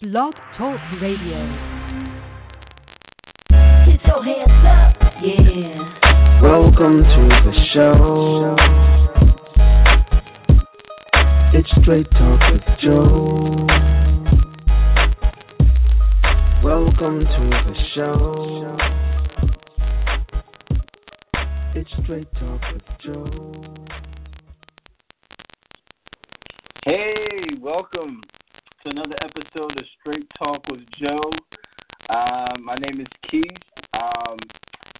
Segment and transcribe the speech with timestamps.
[0.00, 1.40] Blog Talk Radio.
[3.84, 6.40] Get your hands up, yeah.
[6.40, 8.54] Welcome to the show.
[11.52, 13.66] It's Straight Talk with Joe.
[16.62, 18.78] Welcome to the show.
[21.74, 23.64] It's Straight Talk with Joe.
[26.84, 28.20] Hey, welcome
[28.88, 31.30] to another episode of Straight Talk with Joe.
[32.08, 33.44] Um, my name is Keith,
[33.92, 34.38] um,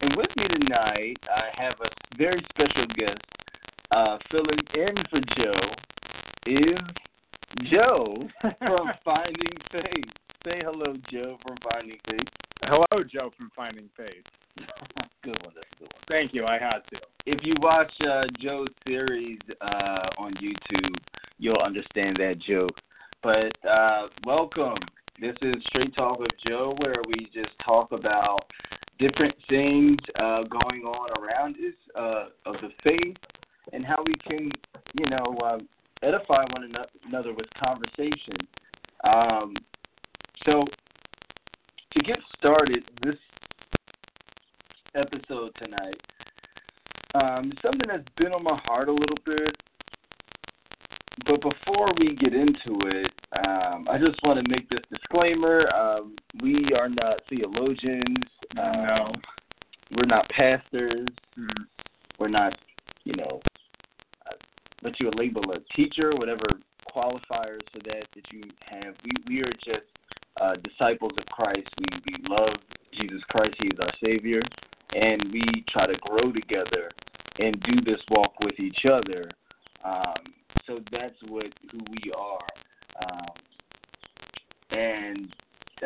[0.01, 3.21] and with me tonight I have a very special guest.
[3.91, 5.71] Uh, filling in for Joe
[6.47, 10.13] is Joe from Finding Faith.
[10.45, 12.29] Say hello, Joe from Finding Faith.
[12.63, 14.25] Hello, Joe from Finding Faith.
[15.23, 16.05] good one, that's a good one.
[16.09, 16.45] Thank you.
[16.45, 17.01] I had to.
[17.27, 20.95] If you watch uh, Joe's series uh, on YouTube,
[21.39, 22.77] you'll understand that joke.
[23.23, 24.79] But uh, welcome.
[25.21, 28.45] This is Straight Talk with Joe, where we just talk about
[29.01, 33.17] different things uh, going on around us uh, of the faith
[33.73, 34.49] and how we can,
[34.95, 35.59] you know, uh,
[36.05, 36.73] edify one
[37.09, 38.37] another with conversation.
[39.03, 39.55] Um,
[40.45, 40.65] so,
[41.95, 43.17] to get started, this
[44.95, 46.01] episode tonight,
[47.17, 49.57] um, something that's been on my heart a little bit.
[51.27, 53.13] But before we get into it,
[53.45, 55.69] um, I just want to make this disclaimer.
[55.75, 58.25] Um, we are not theologians.
[58.59, 59.13] Um, No.
[59.97, 61.09] We're not pastors.
[61.39, 61.65] Mm.
[62.19, 62.55] We're not,
[63.05, 63.41] you know,
[64.27, 64.35] uh,
[64.83, 66.45] what you would label a teacher, whatever
[66.95, 68.95] qualifiers for that that you have.
[69.05, 69.87] We we are just
[70.41, 71.69] uh, disciples of Christ.
[71.79, 72.57] We we love
[72.93, 73.55] Jesus Christ.
[73.61, 74.41] He is our Savior,
[74.95, 76.91] and we try to grow together
[77.39, 79.31] and do this walk with each other.
[79.85, 80.35] Um,
[80.69, 82.47] so that's what who we are,
[83.11, 83.27] um,
[84.71, 85.35] and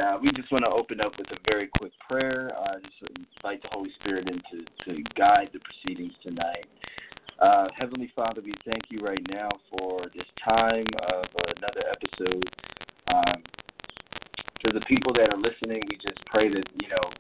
[0.03, 2.53] uh, we just want to open up with a very quick prayer.
[2.59, 6.67] Uh, just invite the Holy Spirit in to, to guide the proceedings tonight.
[7.41, 11.25] Uh, Heavenly Father, we thank you right now for this time of
[11.57, 12.45] another episode.
[13.15, 13.43] Um,
[14.73, 17.11] the people that are listening, we just pray that you know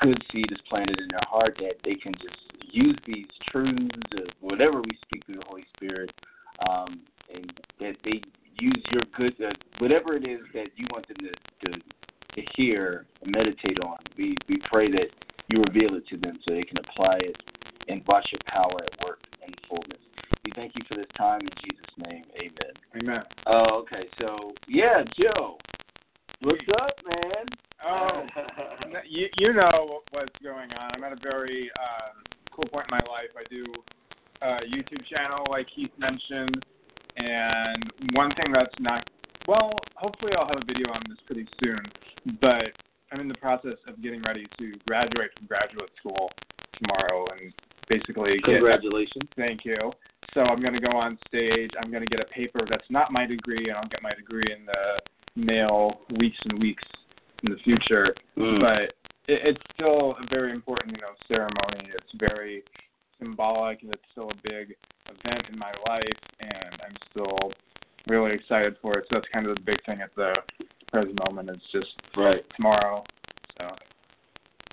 [0.00, 2.36] good seed is planted in their heart that they can just
[2.72, 6.10] use these truths of whatever we speak through the Holy Spirit,
[6.68, 7.00] um,
[7.32, 8.20] and that they
[8.60, 11.78] use your good uh, whatever it is that you want them to, to
[12.34, 13.98] to hear and meditate on.
[14.16, 15.08] We we pray that
[15.48, 17.36] you reveal it to them so they can apply it
[17.88, 19.98] and watch your power at work in fullness.
[20.44, 22.24] We thank you for this time in Jesus' name.
[22.36, 23.02] Amen.
[23.02, 23.22] Amen.
[23.46, 24.08] Oh, okay.
[24.20, 25.58] So yeah, Joe,
[26.42, 27.46] what's up, man?
[27.84, 28.22] Oh,
[29.08, 30.90] you you know what's going on.
[30.94, 33.30] I'm at a very um, cool point in my life.
[33.36, 33.64] I do
[34.42, 36.64] a YouTube channel, like Keith mentioned,
[37.16, 39.08] and one thing that's not
[39.46, 39.72] well.
[39.96, 41.80] Hopefully, I'll have a video on this pretty soon.
[42.40, 42.72] But
[43.12, 46.30] I'm in the process of getting ready to graduate from graduate school
[46.80, 47.52] tomorrow, and
[47.88, 49.28] basically get Congratulations.
[49.36, 49.92] Thank you.
[50.34, 51.70] So I'm going to go on stage.
[51.82, 54.44] I'm going to get a paper that's not my degree, and I'll get my degree
[54.54, 56.84] in the mail weeks and weeks
[57.44, 58.14] in the future.
[58.36, 58.60] Mm.
[58.60, 58.82] But
[59.26, 61.90] it, it's still a very important, you know, ceremony.
[61.94, 62.62] It's very
[63.18, 64.74] symbolic, and it's still a big
[65.08, 67.52] event in my life, and I'm still
[68.06, 69.04] really excited for it.
[69.10, 70.34] So that's kind of the big thing at the
[70.90, 71.50] present moment.
[71.50, 72.44] It's just Right.
[72.56, 73.04] tomorrow.
[73.58, 73.76] So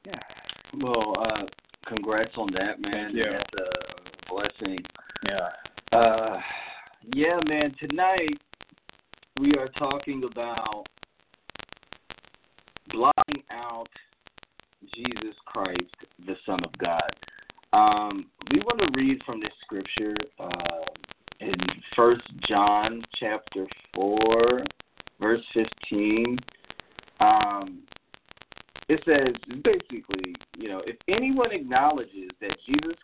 [0.05, 0.19] yeah.
[0.77, 1.45] Well, uh,
[1.87, 3.13] congrats on that, man.
[3.13, 3.31] Thank you.
[3.31, 4.79] That's a blessing.
[5.25, 5.49] Yeah.
[5.97, 6.41] Uh,
[7.13, 7.73] yeah, man.
[7.79, 8.39] Tonight
[9.39, 10.87] we are talking about
[12.89, 13.89] blotting out
[14.95, 15.95] Jesus Christ,
[16.25, 17.11] the Son of God.
[17.75, 20.85] Um, we want to read from this scripture uh,
[21.41, 21.55] in
[21.93, 24.63] First John chapter four,
[25.19, 26.37] verse fifteen.
[27.19, 27.81] Um,
[28.87, 32.95] it says basically, you know, if anyone acknowledges that Jesus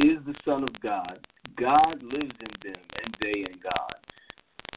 [0.00, 3.94] is the Son of God, God lives in them and they in God.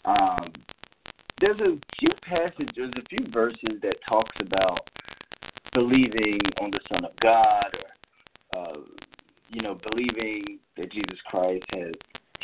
[0.06, 0.54] Um,
[1.42, 4.88] there's a few passages, there's a few verses that talks about
[5.74, 7.76] believing on the Son of God,
[8.54, 8.78] or uh,
[9.52, 11.94] you know, believing that Jesus Christ has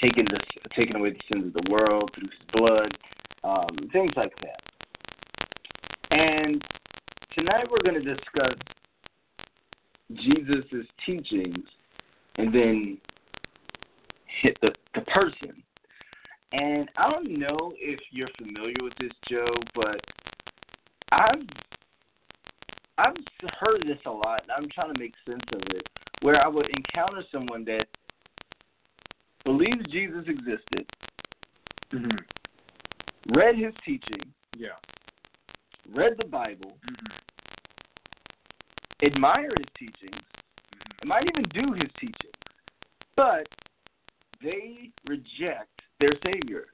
[0.01, 0.39] taken the
[0.75, 2.98] taken away the sins of the world through His blood,
[3.44, 4.62] um, things like that.
[6.12, 6.63] And
[7.33, 8.56] tonight we're going to discuss
[10.13, 11.65] Jesus' teachings
[12.38, 12.98] and then
[14.42, 15.63] hit the, the person.
[16.51, 20.00] And I don't know if you're familiar with this, Joe, but
[21.12, 21.42] I've
[22.98, 23.15] I've
[23.59, 25.88] heard this a lot, and I'm trying to make sense of it.
[26.21, 27.85] Where I would encounter someone that
[29.45, 30.85] believes Jesus existed,
[31.91, 32.07] hmm
[33.29, 34.77] read his teaching, Yeah.
[35.89, 37.11] read the Bible, Mhm.
[39.03, 40.21] admire his teachings,
[41.01, 42.33] and might even do his teachings,
[43.15, 43.47] but
[44.41, 46.73] they reject their Savior.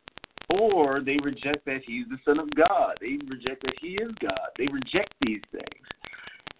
[0.50, 2.98] Or they reject that he's the Son of God.
[3.00, 4.50] They reject that he is God.
[4.57, 5.88] They reject these things.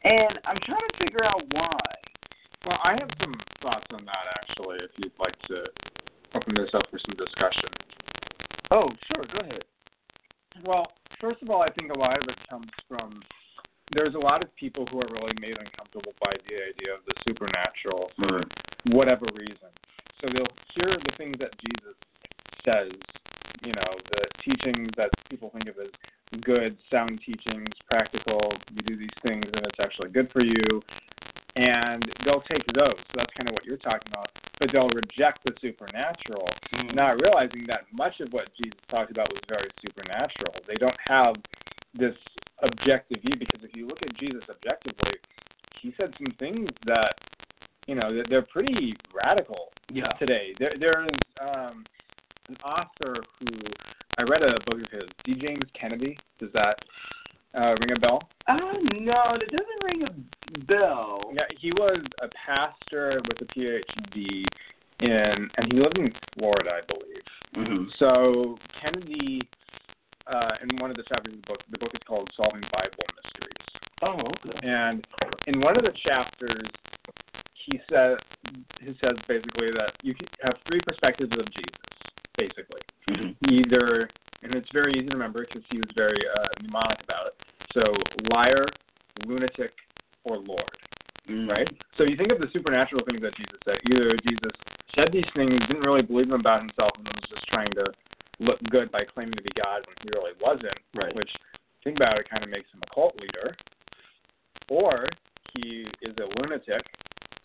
[0.04, 1.80] And I'm trying to figure out why.
[2.66, 4.78] Well, I have some thoughts on that actually.
[4.80, 5.66] If you'd like to
[6.36, 7.70] open this up for some discussion.
[8.72, 9.64] Oh, sure, go ahead.
[10.66, 10.88] Well,
[11.20, 13.22] first of all, I think a lot of it comes from
[13.94, 17.14] there's a lot of people who are really made uncomfortable by the idea of the
[17.28, 18.96] supernatural for mm.
[18.96, 19.70] whatever reason.
[20.22, 21.96] So they'll hear the things that Jesus
[22.66, 22.92] says,
[23.64, 25.92] you know, the teachings that people think of as
[26.42, 30.82] good, sound teachings, practical, you do these things and it's actually good for you.
[31.56, 32.98] And they'll take those.
[32.98, 34.30] So that's kind of what you're talking about.
[34.60, 36.48] But they'll reject the supernatural
[36.94, 40.54] not realizing that much of what Jesus talked about was very supernatural.
[40.68, 41.36] They don't have
[41.98, 42.16] this
[42.62, 45.14] objective view because if you look at Jesus objectively,
[45.82, 47.14] he said some things that
[47.88, 50.12] you know they're, they're pretty radical Yeah.
[50.14, 50.54] today.
[50.60, 51.84] There there is um,
[52.50, 53.48] an author who
[54.18, 55.36] I read a book of his, D.
[55.36, 56.18] James Kennedy.
[56.40, 56.78] Does that
[57.56, 58.22] uh, ring a bell?
[58.48, 58.58] Uh,
[59.00, 61.32] no, it doesn't ring a bell.
[61.34, 64.46] Yeah, he was a pastor with a PhD
[65.00, 67.68] in, and he lived in Florida, I believe.
[67.68, 67.84] Mm-hmm.
[68.00, 69.42] So Kennedy,
[70.28, 73.06] uh, in one of the chapters of the book, the book is called Solving Bible
[73.24, 73.54] Mysteries,
[74.02, 74.68] Oh, okay.
[74.68, 75.06] and
[75.48, 76.68] in one of the chapters,
[77.54, 78.18] he says
[78.82, 81.80] he says basically that you have three perspectives of Jesus,
[82.38, 82.82] basically.
[83.10, 83.50] Mm-hmm.
[83.50, 84.10] Either,
[84.42, 87.36] and it's very easy to remember because he was very uh, mnemonic about it.
[87.74, 87.82] So
[88.32, 88.66] liar,
[89.26, 89.72] lunatic,
[90.24, 90.70] or Lord
[91.30, 91.50] Mm-hmm.
[91.50, 91.68] right?
[91.98, 93.80] So you think of the supernatural things that Jesus said.
[93.88, 94.52] Either Jesus
[94.96, 97.86] said these things, didn't really believe them about himself, and was just trying to
[98.40, 100.76] look good by claiming to be God when he really wasn't.
[100.96, 101.16] Right.
[101.16, 101.32] Which,
[101.84, 103.56] think about it, kind of makes him a cult leader.
[104.68, 105.08] Or
[105.56, 106.84] he is a lunatic,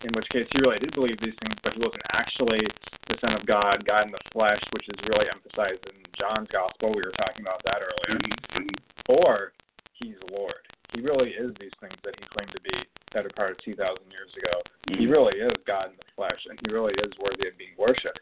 [0.03, 2.67] in which case he really did believe these things, but he wasn't actually
[3.07, 6.91] the Son of God, God in the flesh, which is really emphasized in John's Gospel.
[6.91, 8.19] We were talking about that earlier.
[8.19, 8.75] Mm-hmm.
[9.07, 9.53] Or
[10.00, 10.62] he's Lord.
[10.95, 14.35] He really is these things that he claimed to be better part of 2,000 years
[14.37, 14.62] ago.
[14.89, 15.11] He Mhm.
[15.11, 18.21] really is God in the flesh, and he really is worthy of being worshipped.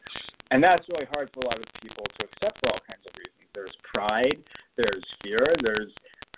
[0.50, 3.12] And that's really hard for a lot of people to accept for all kinds of
[3.18, 3.50] reasons.
[3.52, 4.42] There's pride,
[4.76, 5.92] there's fear, there's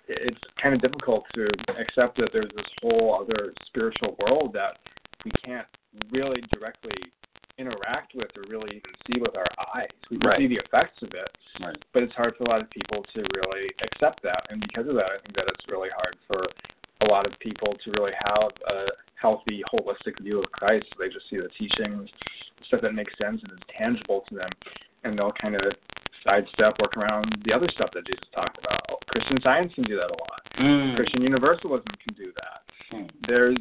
[0.08, 1.46] it's kind of difficult to
[1.76, 4.79] accept that there's this whole other spiritual world that
[5.25, 5.67] we can't
[6.11, 6.96] really directly
[7.58, 9.90] interact with or really even see with our eyes.
[10.10, 10.38] We can Right.
[10.38, 11.76] see the effects of it, Right.
[11.93, 14.46] but it's hard for a lot of people to really accept that.
[14.50, 16.46] And because of that, I think that it's really hard for
[17.00, 20.87] a lot of people to really have a healthy, holistic view of Christ.
[20.99, 22.10] They just see the teachings,
[22.64, 24.50] stuff that makes sense and is tangible to them,
[25.05, 25.76] and they'll kind of
[26.25, 29.00] sidestep, work around the other stuff that Jesus talked about.
[29.08, 30.43] Christian Science can do that a lot.
[30.58, 30.96] Mm.
[30.96, 32.62] Christian Universalism can do that.
[32.90, 33.06] Hmm.
[33.26, 33.58] There's,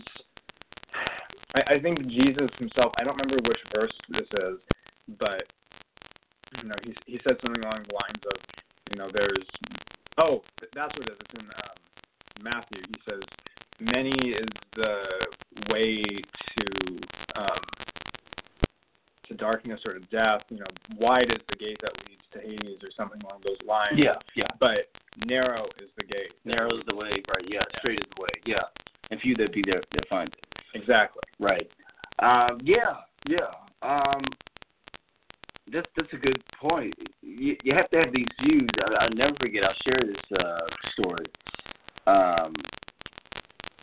[1.55, 2.93] I, I think Jesus himself.
[2.97, 4.57] I don't remember which verse this is,
[5.19, 5.43] but
[6.61, 8.41] you know, he he said something along the lines of,
[8.91, 9.45] you know, there's,
[10.17, 10.43] oh,
[10.75, 11.17] that's what it is.
[11.21, 12.81] It's in um, Matthew.
[12.87, 13.21] He says,
[13.79, 15.03] many is the
[15.69, 16.03] way
[16.57, 17.59] to um,
[19.27, 20.41] to darkness or to death.
[20.49, 23.93] You know, wide is the gate that leads to Hades, or something along those lines.
[23.95, 24.47] Yeah, yeah.
[24.59, 24.89] But
[25.25, 26.33] narrow is the gate.
[26.45, 27.45] Narrows the way, right?
[27.47, 28.29] Yeah, straight is the way.
[28.45, 28.63] Yeah,
[29.11, 30.46] and few that be there that find it.
[30.79, 31.21] Exactly.
[31.39, 31.69] Right.
[32.19, 33.51] Um, yeah, yeah.
[33.81, 34.23] Um,
[35.71, 36.93] that's that's a good point.
[37.21, 38.69] You, you have to have these views.
[38.79, 39.63] I, I'll never forget.
[39.63, 40.59] I'll share this uh,
[40.93, 41.25] story.
[42.07, 42.53] Um,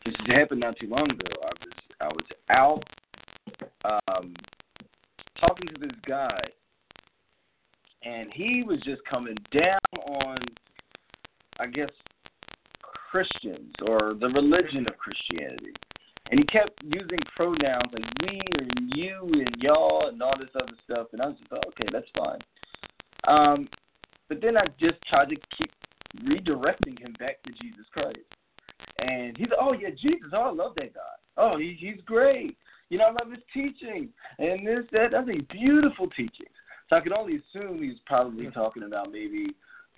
[0.04, 1.30] this happened not too long ago.
[1.42, 2.84] I was I was out
[4.08, 4.34] um,
[5.40, 6.40] talking to this guy,
[8.02, 10.38] and he was just coming down on,
[11.60, 11.90] I guess,
[13.10, 15.72] Christians or the religion of Christianity.
[16.30, 20.72] And he kept using pronouns like we and you and y'all and all this other
[20.84, 21.08] stuff.
[21.12, 22.38] And I was just like, okay, that's fine.
[23.28, 23.68] Um,
[24.28, 25.70] but then I just tried to keep
[26.24, 28.18] redirecting him back to Jesus Christ.
[28.98, 30.30] And he's like, oh, yeah, Jesus.
[30.32, 31.00] Oh, I love that guy.
[31.36, 32.56] Oh, he, he's great.
[32.88, 34.08] You know, I love his teaching.
[34.38, 35.14] And this, that.
[35.14, 36.48] I think beautiful teachings.
[36.88, 39.48] So I could only assume he was probably talking about maybe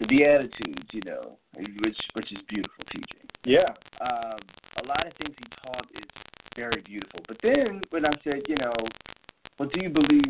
[0.01, 3.71] the Beatitudes, you know, which which is beautiful teaching Yeah.
[4.01, 4.41] um,
[4.83, 6.09] a lot of things he taught is
[6.57, 7.21] very beautiful.
[7.29, 8.75] But then when I said, you know,
[9.59, 10.25] well, do you believe,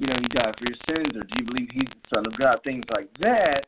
[0.00, 2.36] you know, he died for your sins, or do you believe he's the Son of
[2.36, 2.58] God?
[2.64, 3.66] Things like that.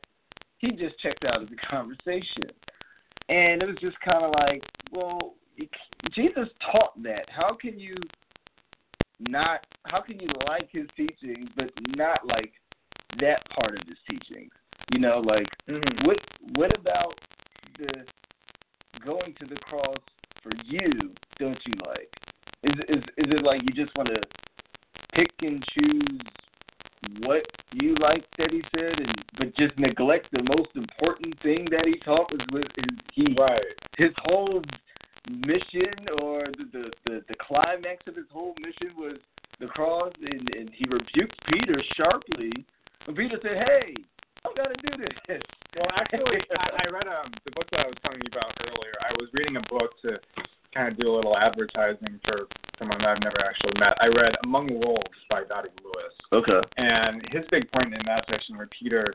[0.58, 2.50] He just checked out of the conversation,
[3.28, 5.34] and it was just kind of like, well,
[6.12, 7.26] Jesus taught that.
[7.28, 7.94] How can you
[9.20, 9.60] not?
[9.84, 12.52] How can you like his teachings but not like
[13.20, 14.50] that part of his teachings?
[14.92, 16.06] You know, like Mm-hmm.
[16.06, 16.18] what
[16.56, 17.14] what about
[17.78, 18.04] the
[19.04, 19.96] going to the cross
[20.42, 22.12] for you don't you like?
[22.62, 24.20] Is is is it like you just want to
[25.14, 26.20] pick and choose
[27.20, 27.42] what
[27.72, 31.98] you like that he said, and but just neglect the most important thing that he
[32.00, 33.62] taught was with his he Right.
[33.96, 34.62] his whole
[35.30, 39.18] mission or the, the the the climax of his whole mission was
[39.58, 42.52] the cross, and and he rebuked Peter sharply.
[43.06, 43.94] And Peter said, "Hey,
[44.44, 45.40] I'm gonna do this."
[45.76, 48.94] Well, actually, I, I read um the book that I was telling you about earlier.
[49.06, 50.18] I was reading a book to
[50.74, 52.46] kind of do a little advertising for
[52.78, 53.94] someone that I've never actually met.
[54.00, 56.60] I read Among Wolves by Dottie Lewis, Okay.
[56.76, 59.14] and his big point in that section where Peter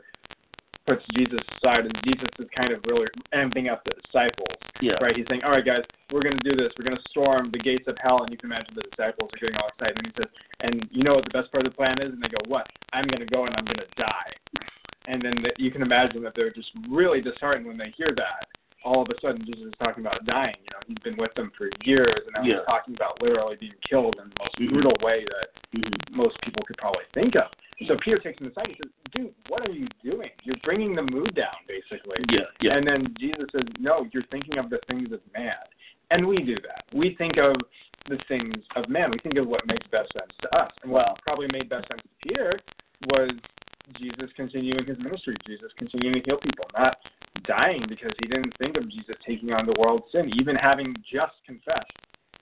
[0.86, 4.54] puts Jesus aside, and Jesus is kind of really amping up the disciples.
[4.80, 4.94] Yeah.
[5.02, 5.16] Right?
[5.16, 5.82] He's saying, "All right, guys,
[6.12, 6.72] we're going to do this.
[6.78, 9.40] We're going to storm the gates of hell." And you can imagine the disciples are
[9.40, 9.98] getting all excited.
[9.98, 12.22] And he says, "And you know what the best part of the plan is?" And
[12.22, 12.68] they go, "What?
[12.92, 14.30] I'm going to go and I'm going to die."
[15.06, 18.46] And then the, you can imagine that they're just really disheartened when they hear that.
[18.84, 20.54] All of a sudden, Jesus is talking about dying.
[20.62, 22.56] You know, he's been with them for years, and now Yeah.
[22.58, 24.68] he's talking about literally being killed in the most Mhm.
[24.72, 26.16] brutal way that Mhm.
[26.16, 27.50] most people could probably think of.
[27.86, 28.68] So Peter takes him aside.
[28.68, 30.30] He says, "Dude, what are you doing?
[30.44, 32.46] You're bringing the mood down, basically." Yeah.
[32.60, 32.76] Yeah.
[32.76, 35.58] And then Jesus says, No, you're thinking of the things of man.
[36.10, 36.84] And we do that.
[36.92, 37.56] We think of
[38.08, 39.10] the things of man.
[39.10, 40.72] We think of what makes best sense to us.
[40.82, 41.16] And what Wow.
[41.22, 42.52] probably made best sense to Peter
[43.08, 43.30] was
[43.98, 46.96] Jesus continuing his ministry, Jesus continuing to heal people, not
[47.46, 51.34] dying because he didn't think of Jesus taking on the world's sin, even having just
[51.46, 51.86] confessed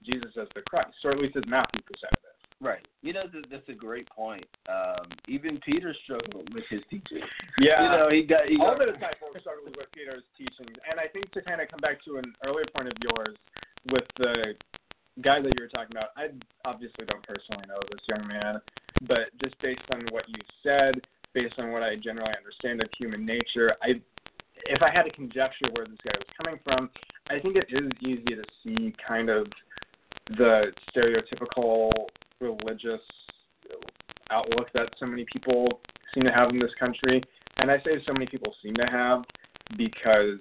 [0.03, 2.35] Jesus as the Christ, or at least as Matthew presented it.
[2.61, 2.85] Right.
[3.01, 4.45] You know, th- that's a great point.
[4.69, 7.21] Um, even Peter struggled with his teaching.
[7.59, 7.83] Yeah.
[7.83, 11.07] You know, he got he all got, the disciples struggled with Peter's teachings, and I
[11.07, 13.35] think to kind of come back to an earlier point of yours
[13.91, 14.55] with the
[15.21, 16.31] guy that you were talking about, I
[16.63, 18.61] obviously don't personally know this young man,
[19.07, 20.95] but just based on what you said,
[21.35, 24.01] based on what I generally understand of human nature, I
[24.67, 26.89] if I had to conjecture where this guy was coming from,
[27.29, 29.45] I think it is easy to see kind of
[30.29, 31.91] the stereotypical
[32.39, 33.01] religious
[34.31, 35.67] outlook that so many people
[36.13, 37.21] seem to have in this country.
[37.57, 39.23] And I say so many people seem to have
[39.77, 40.39] because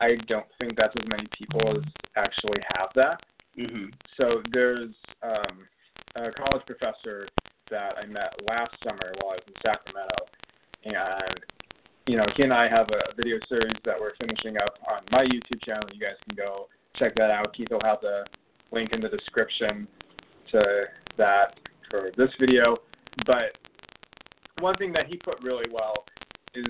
[0.00, 1.82] I don't think that's as many people as
[2.16, 3.20] actually have that.
[3.58, 3.92] Mhm.
[4.16, 5.66] So there's um,
[6.14, 7.26] a college professor
[7.70, 10.26] that I met last summer while I was in Sacramento,
[10.84, 11.40] and
[12.06, 15.24] you know he and I have a video series that we're finishing up on my
[15.24, 15.88] YouTube channel.
[15.92, 17.54] You guys can go check that out.
[17.54, 18.24] Keith will have the
[18.72, 19.86] link in the description
[20.52, 20.84] to
[21.16, 21.58] that
[21.90, 22.76] for this video.
[23.26, 23.56] But
[24.60, 26.04] one thing that he put really well
[26.54, 26.64] is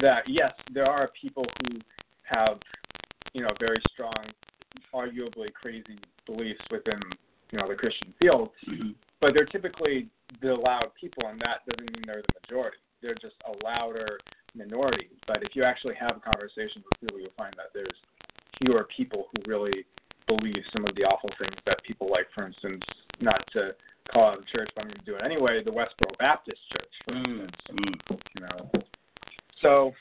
[0.00, 1.78] that yes, there are people who
[2.24, 2.58] have
[3.32, 4.24] you know very strong,
[4.94, 7.00] arguably crazy beliefs within
[7.50, 8.94] you know the Christian field, Mhm.
[9.20, 10.08] but they're typically
[10.40, 12.78] the loud people, and that doesn't mean they're the majority.
[13.02, 14.18] They're just a louder
[14.54, 15.08] minority.
[15.26, 17.98] But if you actually have a conversation with people, you'll find that there's
[18.62, 19.84] fewer people who really
[20.28, 22.82] believe some of the awful things that people like, for instance,
[23.20, 23.74] not to
[24.12, 26.92] call out the church, but I'm going to do it anyway, the Westboro Baptist Church,
[27.04, 27.96] for Mm, instance.
[28.10, 28.20] mm.
[28.38, 28.70] You know.
[29.60, 29.92] So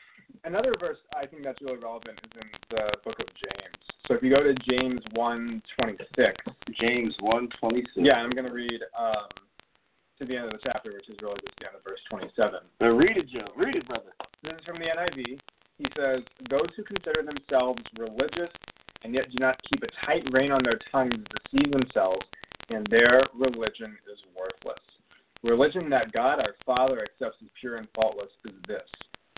[0.44, 3.78] another verse I think that's really relevant is in the book of James.
[4.08, 6.34] So if you go to James one twenty six,
[6.80, 7.98] James one twenty six.
[7.98, 9.28] yeah, I'm going to read um,
[10.22, 12.62] to the end of the chapter, which is really just the end of verse 27.
[12.80, 13.50] Now read it, Joe.
[13.58, 14.14] Read it, brother.
[14.44, 15.42] This is from the NIV.
[15.82, 18.54] He says, Those who consider themselves religious
[19.04, 21.16] and yet do not keep a tight rein on their tongues
[21.50, 22.22] deceive themselves,
[22.70, 24.84] and their religion is worthless.
[25.44, 28.86] Religion that God our Father accepts as pure and faultless is this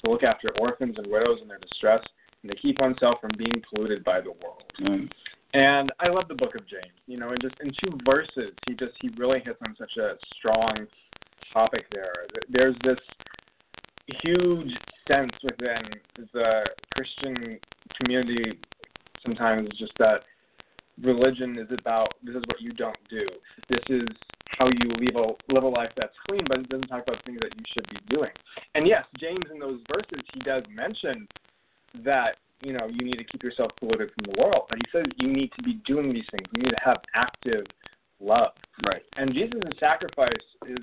[0.04, 2.04] to look after orphans and widows in their distress,
[2.42, 4.64] and to keep oneself from being polluted by the world.
[4.82, 5.10] Mm.
[5.54, 6.94] And I love the book of James.
[7.06, 10.16] You know, in just in two verses, he just he really hits on such a
[10.38, 10.88] strong
[11.52, 12.26] topic there.
[12.50, 12.98] There's this
[14.24, 14.72] huge
[15.08, 15.84] sense within
[16.34, 17.60] the Christian
[18.00, 18.60] community
[19.24, 20.24] sometimes just that
[21.02, 23.26] religion is about this is what you don't do.
[23.70, 24.08] This is
[24.58, 27.40] how you live a live a life that's clean, but it doesn't talk about things
[27.42, 28.32] that you should be doing.
[28.76, 31.28] And yes, James in those verses he does mention
[32.04, 35.06] that you know you need to keep yourself polluted from the world, but he says
[35.18, 36.48] you need to be doing these things.
[36.56, 37.66] You need to have active
[38.20, 38.52] love.
[38.86, 39.04] Right.
[39.18, 40.32] And Jesus' sacrifice
[40.68, 40.78] is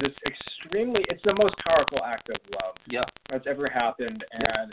[0.00, 3.02] this extremely it's the most powerful act of love Yeah.
[3.28, 4.72] that's ever happened and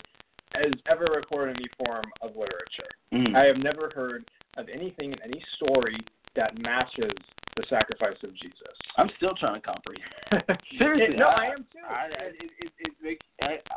[0.54, 2.88] has ever recorded in any form of literature.
[3.12, 3.36] Mm.
[3.36, 4.24] I have never heard
[4.56, 5.98] of anything in any story
[6.36, 7.12] that matches
[7.56, 8.74] the sacrifice of Jesus.
[8.96, 10.58] I'm still trying to comprehend.
[10.78, 11.78] Seriously, no, I- I am too.
[11.86, 13.18] I, I, it, it, it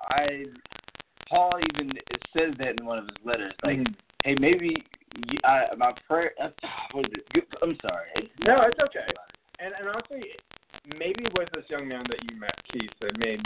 [0.09, 0.45] I
[1.31, 1.89] Paul even
[2.35, 3.53] says that in one of his letters.
[3.63, 3.95] Like, Mhm.
[4.25, 4.85] hey, maybe
[5.29, 6.33] you, I, my prayer.
[6.37, 6.49] Uh,
[6.91, 7.47] what is it?
[7.61, 8.09] I'm sorry.
[8.15, 9.07] It's No, it's okay.
[9.59, 10.35] And and honestly,
[10.97, 13.39] maybe with this young man that you met, Keith, it may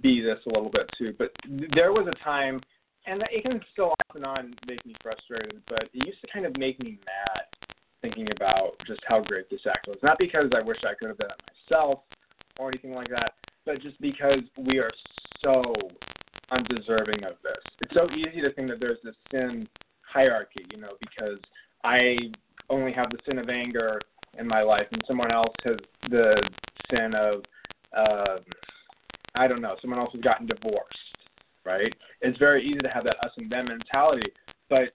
[0.00, 1.12] be this a little bit too.
[1.18, 1.32] But
[1.74, 2.60] there was a time
[3.06, 6.46] and it can still off and on make me frustrated, but it used to kind
[6.46, 7.44] of make me mad
[8.00, 9.98] thinking about just how great this act was.
[10.02, 12.00] Not because I wish I could have done it myself
[12.58, 13.34] or anything like that,
[13.66, 14.90] but just because we are
[15.42, 15.74] so
[16.50, 17.62] undeserving of this.
[17.80, 19.68] It's so easy to think that there's this sin
[20.02, 21.38] hierarchy, you know, because
[21.82, 22.16] I
[22.70, 24.00] only have the sin of anger
[24.38, 25.76] in my life and someone else has
[26.10, 26.48] the
[26.90, 27.42] sin of
[27.96, 28.38] uh,
[29.36, 30.98] I don't know, someone else has gotten divorced,
[31.64, 31.92] right?
[32.20, 34.30] It's very easy to have that us and them mentality,
[34.68, 34.94] but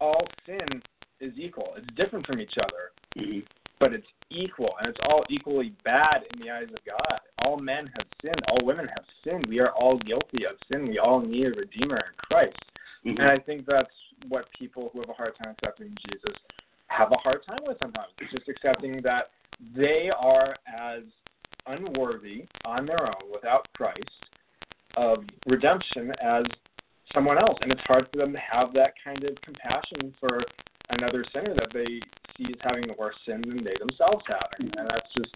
[0.00, 0.82] all sin
[1.20, 1.74] is equal.
[1.76, 3.40] It's different from each other, Mm-hmm.
[3.80, 7.20] But it's equal, and it's all equally bad in the eyes of God.
[7.44, 8.40] All men have sinned.
[8.48, 9.46] All women have sinned.
[9.48, 10.86] We are all guilty of sin.
[10.86, 12.58] We all need a redeemer in Christ.
[13.04, 13.18] Mhm.
[13.18, 13.90] And I think that's
[14.28, 16.36] what people who have a hard time accepting Jesus
[16.88, 18.12] have a hard time with sometimes.
[18.20, 19.30] It's just accepting that
[19.74, 21.04] they are as
[21.66, 24.26] unworthy on their own without Christ
[24.96, 26.44] of redemption as
[27.14, 27.56] someone else.
[27.62, 30.42] And it's hard for them to have that kind of compassion for
[30.90, 32.00] another sinner that they
[32.40, 34.48] see as having the worse sin than they themselves have.
[34.58, 35.34] And, that's just,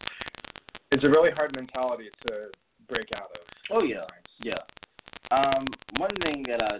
[0.91, 2.47] it's a really hard mentality to
[2.87, 3.41] break out of.
[3.71, 4.05] Oh yeah,
[4.41, 4.59] yeah.
[5.31, 5.65] Um,
[5.97, 6.77] one thing that I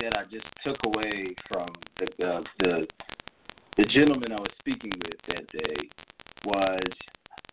[0.00, 1.68] that I just took away from
[1.98, 2.86] the uh, the
[3.76, 5.76] the gentleman I was speaking with that day
[6.44, 6.82] was,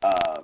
[0.03, 0.43] um,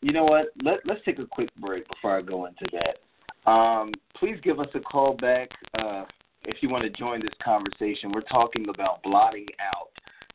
[0.00, 0.46] you know what?
[0.62, 3.50] Let Let's take a quick break before I go into that.
[3.50, 6.04] Um, please give us a call back uh,
[6.44, 8.10] if you want to join this conversation.
[8.12, 9.90] We're talking about blotting out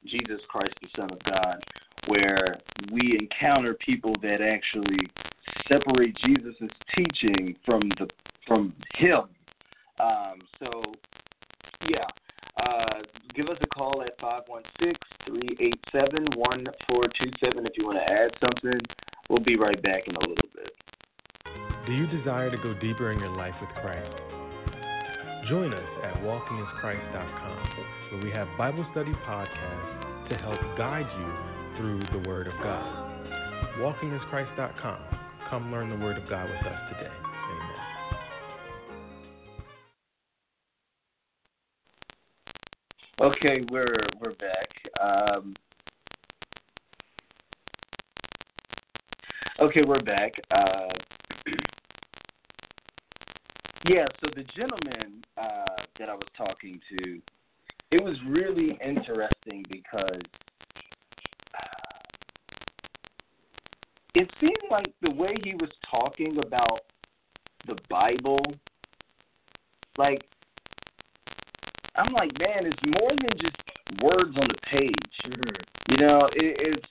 [0.05, 1.63] Jesus Christ, the Son of God,
[2.07, 2.57] where
[2.91, 4.97] we encounter people that actually
[5.67, 8.07] separate Jesus' teaching from the
[8.47, 9.21] from him.
[9.99, 10.81] Um, so,
[11.87, 12.05] yeah,
[12.61, 12.99] uh,
[13.35, 17.65] give us a call at five one six three eight seven one four two seven
[17.65, 18.81] if you want to add something.
[19.29, 20.71] We'll be right back in a little bit.
[21.85, 24.32] Do you desire to go deeper in your life with Christ?
[25.49, 27.69] Join us at walkinginchrist.com,
[28.11, 33.11] where we have Bible study podcasts to help guide you through the Word of God.
[33.77, 34.99] Walkinginchrist.com.
[35.49, 37.11] Come learn the Word of God with us today.
[43.19, 43.33] Amen.
[43.33, 44.69] Okay, we're we're back.
[45.01, 45.55] Um,
[49.59, 50.31] okay, we're back.
[50.51, 50.87] Uh,
[53.89, 55.02] yeah, so the gentleman
[55.99, 57.21] that I was talking to,
[57.91, 60.21] it was really interesting because
[64.15, 66.81] it seemed like the way he was talking about
[67.67, 68.39] the Bible,
[69.97, 70.23] like
[71.95, 73.55] I'm like, man, it's more than just
[74.01, 74.91] words on the page.
[75.25, 75.55] Mm-hmm.
[75.91, 76.87] You know, it, it's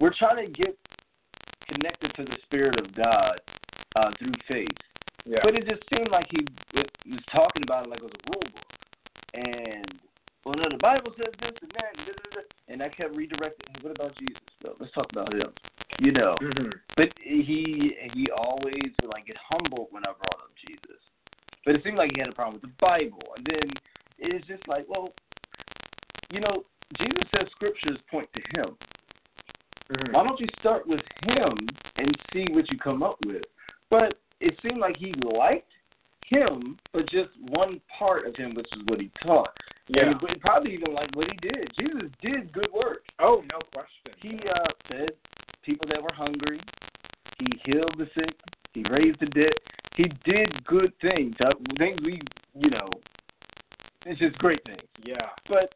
[0.00, 0.76] we're trying to get
[1.68, 3.40] connected to the Spirit of God
[3.96, 4.68] uh, through faith.
[5.24, 5.38] Yeah.
[5.42, 8.52] But it just seemed like he was talking about it like it was a rule
[8.52, 8.74] book.
[9.34, 10.00] And
[10.44, 13.16] well, no, the Bible says this and that, and, da, da, da, and I kept
[13.16, 13.64] redirecting.
[13.72, 14.42] Hey, what about Jesus?
[14.62, 14.76] Though?
[14.78, 15.52] Let's talk about him.
[15.98, 16.36] You know.
[16.42, 16.70] Mm-hmm.
[16.96, 21.00] But he he always would like get humbled when I brought up Jesus.
[21.64, 23.22] But it seemed like he had a problem with the Bible.
[23.36, 23.70] And then
[24.18, 25.14] it's just like, well,
[26.30, 26.64] you know,
[26.98, 28.76] Jesus says scriptures point to him.
[29.90, 30.12] Mm-hmm.
[30.12, 31.56] Why don't you start with him
[31.96, 33.44] and see what you come up with?
[33.90, 35.72] But it seemed like he liked
[36.26, 39.56] him, but just one part of him, which is what he taught.
[39.88, 40.10] Yeah.
[40.10, 41.70] And he probably even liked what he did.
[41.78, 43.04] Jesus did good work.
[43.18, 44.12] Oh, no question.
[44.20, 45.10] He uh, fed
[45.62, 46.60] people that were hungry.
[47.38, 48.34] He healed the sick.
[48.72, 49.54] He raised the dead.
[49.96, 51.34] He did good things.
[51.40, 52.20] Uh, things we,
[52.54, 52.88] you know,
[54.06, 54.82] it's just great things.
[55.04, 55.28] Yeah.
[55.48, 55.74] But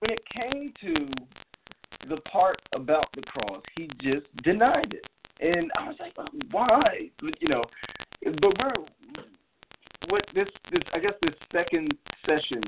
[0.00, 1.10] when it came to
[2.08, 5.06] the part about the cross, he just denied it.
[5.40, 6.14] And I was like,
[6.50, 7.10] why?
[7.20, 7.64] But, You know,
[8.24, 8.72] but we're
[10.08, 11.94] what this this I guess this second
[12.26, 12.62] session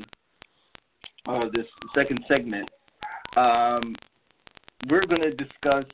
[1.26, 2.68] or this second segment,
[3.36, 3.94] um,
[4.88, 5.84] we're going to discuss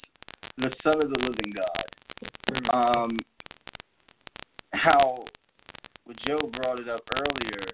[0.57, 2.73] the Son of the Living God.
[2.73, 3.19] Um,
[4.73, 5.25] how
[6.05, 7.67] what Joe brought it up earlier,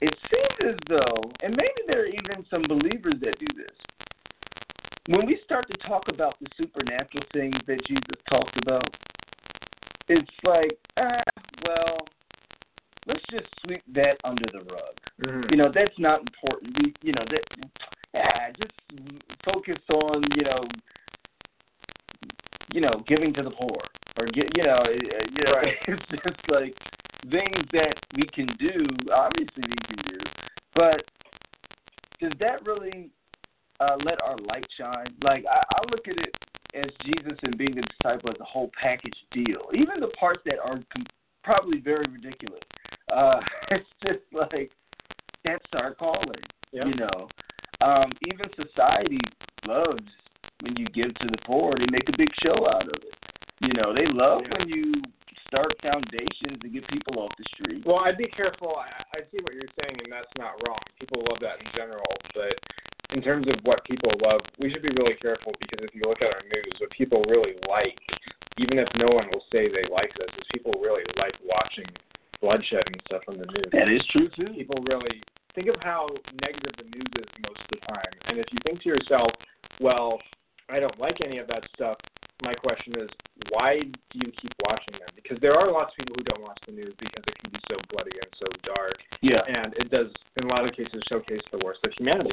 [0.00, 3.76] it seems as though, and maybe there are even some believers that do this.
[5.06, 8.88] When we start to talk about the supernatural things that Jesus talked about,
[10.08, 11.22] it's like, ah,
[11.66, 11.98] well,
[13.06, 14.96] let's just sweep that under the rug.
[15.22, 15.50] Mm-hmm.
[15.50, 16.76] You know, that's not important.
[16.78, 17.70] We, you know, that,
[18.14, 18.72] yeah, just
[19.44, 20.64] focus on, you know,
[22.72, 23.80] you know, giving to the poor,
[24.18, 25.74] or get, you know, uh, you know, Right.
[25.88, 26.74] it's just like
[27.30, 28.86] things that we can do.
[29.12, 30.18] Obviously, we can do,
[30.74, 31.04] but
[32.20, 33.10] does that really
[33.80, 35.14] uh, let our light shine?
[35.22, 36.34] Like, I, I look at it
[36.74, 39.68] as Jesus and being a disciple as a whole package deal.
[39.74, 41.06] Even the parts that are com-
[41.42, 42.60] probably very ridiculous.
[43.12, 43.40] Uh,
[43.70, 44.70] it's just like
[45.44, 46.84] that's our calling, Yeah.
[46.86, 47.28] you know.
[47.80, 49.18] Um, even society
[49.66, 50.04] loves
[50.60, 51.72] when you give to the poor.
[51.78, 53.14] They make a big show out of it.
[53.60, 54.58] You know, they love Yeah.
[54.58, 54.92] when you
[55.48, 57.82] start foundations to get people off the street.
[57.84, 58.76] Well, I'd be careful.
[58.76, 60.78] I, I see what you're saying, and that's not wrong.
[61.00, 62.54] People love that in general, but
[63.12, 66.22] in terms of what people love, we should be really careful because if you look
[66.22, 67.98] at our news, what people really like,
[68.58, 71.86] even if no one will say they like this, is people really like watching
[72.40, 73.68] bloodshed and stuff on the news.
[73.72, 74.52] That is true too.
[74.54, 75.22] people really
[75.54, 76.08] think of how
[76.40, 78.12] negative the news is most of the time.
[78.26, 79.30] And if you think to yourself,
[79.80, 80.18] well,
[80.70, 81.98] I don't like any of that stuff,
[82.42, 83.08] my question is,
[83.50, 85.08] why do you keep watching them?
[85.14, 87.60] Because there are lots of people who don't watch the news because it can be
[87.68, 89.44] so bloody and so dark, Yeah.
[89.46, 92.32] and it does, in a lot of cases, showcase the worst of humanity.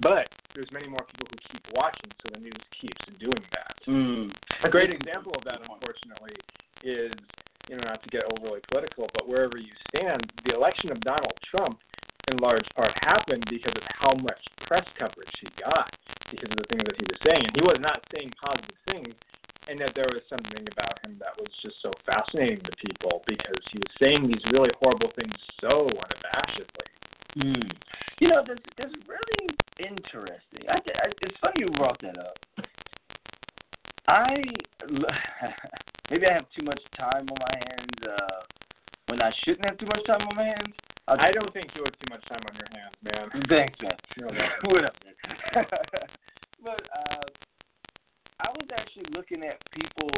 [0.00, 3.76] But there's many more people who keep watching, so the news keeps doing that.
[3.86, 4.34] Mm.
[4.64, 6.34] A great example of that, unfortunately,
[6.82, 7.12] is
[7.70, 11.32] you know not to get overly political, but wherever you stand, the election of Donald
[11.50, 11.78] Trump,
[12.28, 15.90] in large part, happened because of how much press coverage he got
[16.30, 19.14] because of the things that he was saying, and he was not saying positive things,
[19.68, 23.62] and that there was something about him that was just so fascinating to people because
[23.70, 26.88] he was saying these really horrible things so unabashedly.
[27.38, 27.70] Mm.
[28.20, 30.64] You know, that's that's really interesting.
[30.68, 32.38] I, I, it's funny you brought that up.
[34.08, 34.36] I
[36.10, 38.42] maybe I have too much time on my hands uh,
[39.08, 40.74] when I shouldn't have too much time on my hands.
[41.08, 43.42] I don't think you have too much time on your hands, man.
[43.48, 44.50] Thanks, man.
[44.64, 45.64] What up, man?
[46.64, 47.24] but uh,
[48.40, 50.10] I was actually looking at people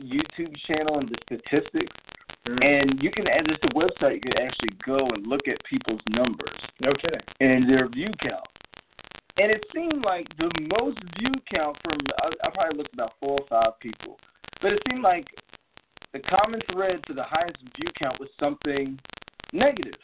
[0.00, 1.94] YouTube channel and the statistics,
[2.48, 2.64] Mm.
[2.64, 4.14] and you can add just a website.
[4.14, 7.20] You can actually go and look at people's numbers No kidding.
[7.40, 8.46] and their view count.
[9.36, 13.40] And it seemed like the most view count from I, I probably looked about four
[13.40, 14.18] or five people,
[14.62, 15.26] but it seemed like
[16.14, 18.98] the common thread to the highest view count was something
[19.52, 20.00] negative.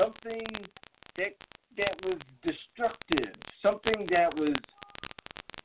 [0.00, 0.46] Something
[1.16, 1.34] that
[1.76, 4.54] that was destructive, something that was,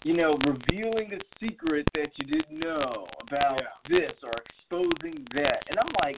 [0.03, 3.99] you know, revealing a secret that you didn't know about Yeah.
[3.99, 5.63] this or exposing that.
[5.69, 6.17] And I'm like,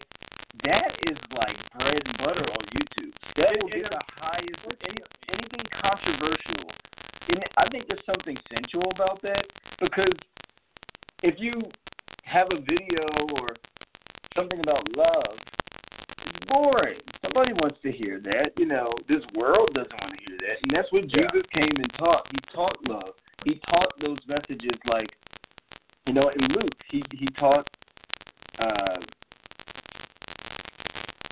[0.63, 3.13] that is like bread and butter on YouTube.
[3.37, 4.97] That will get the highest any,
[5.29, 6.69] anything controversial.
[7.29, 9.45] And I think there's something sensual about that
[9.79, 10.17] because
[11.23, 11.53] if you
[12.23, 13.05] have a video
[13.39, 13.55] or
[14.35, 15.37] something about love,
[16.47, 16.99] boring.
[17.21, 18.51] Somebody wants to hear that.
[18.57, 20.57] You know, this world doesn't want to hear that.
[20.63, 21.27] And that's what Yeah.
[21.31, 22.27] Jesus came and taught.
[22.31, 23.13] He taught love.
[23.45, 25.09] He taught those messages like,
[26.05, 27.67] you know, in Luke, he he taught.
[28.59, 28.99] Uh,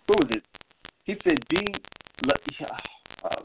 [0.08, 0.44] what was it?
[1.04, 1.66] He said, "Be,
[3.24, 3.36] uh,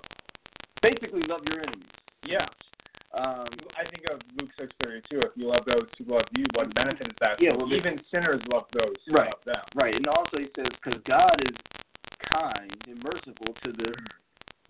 [0.82, 1.88] basically, love your enemies."
[2.24, 2.46] Yeah.
[3.12, 5.20] Um, I think of Luke six thirty two.
[5.20, 7.42] If you love those who love you, what benefit is that?
[7.42, 9.26] Yeah, well, even sinners love those who Right.
[9.34, 9.64] love them.
[9.74, 11.56] Right, and also he says, because God is
[12.32, 13.94] kind and merciful to the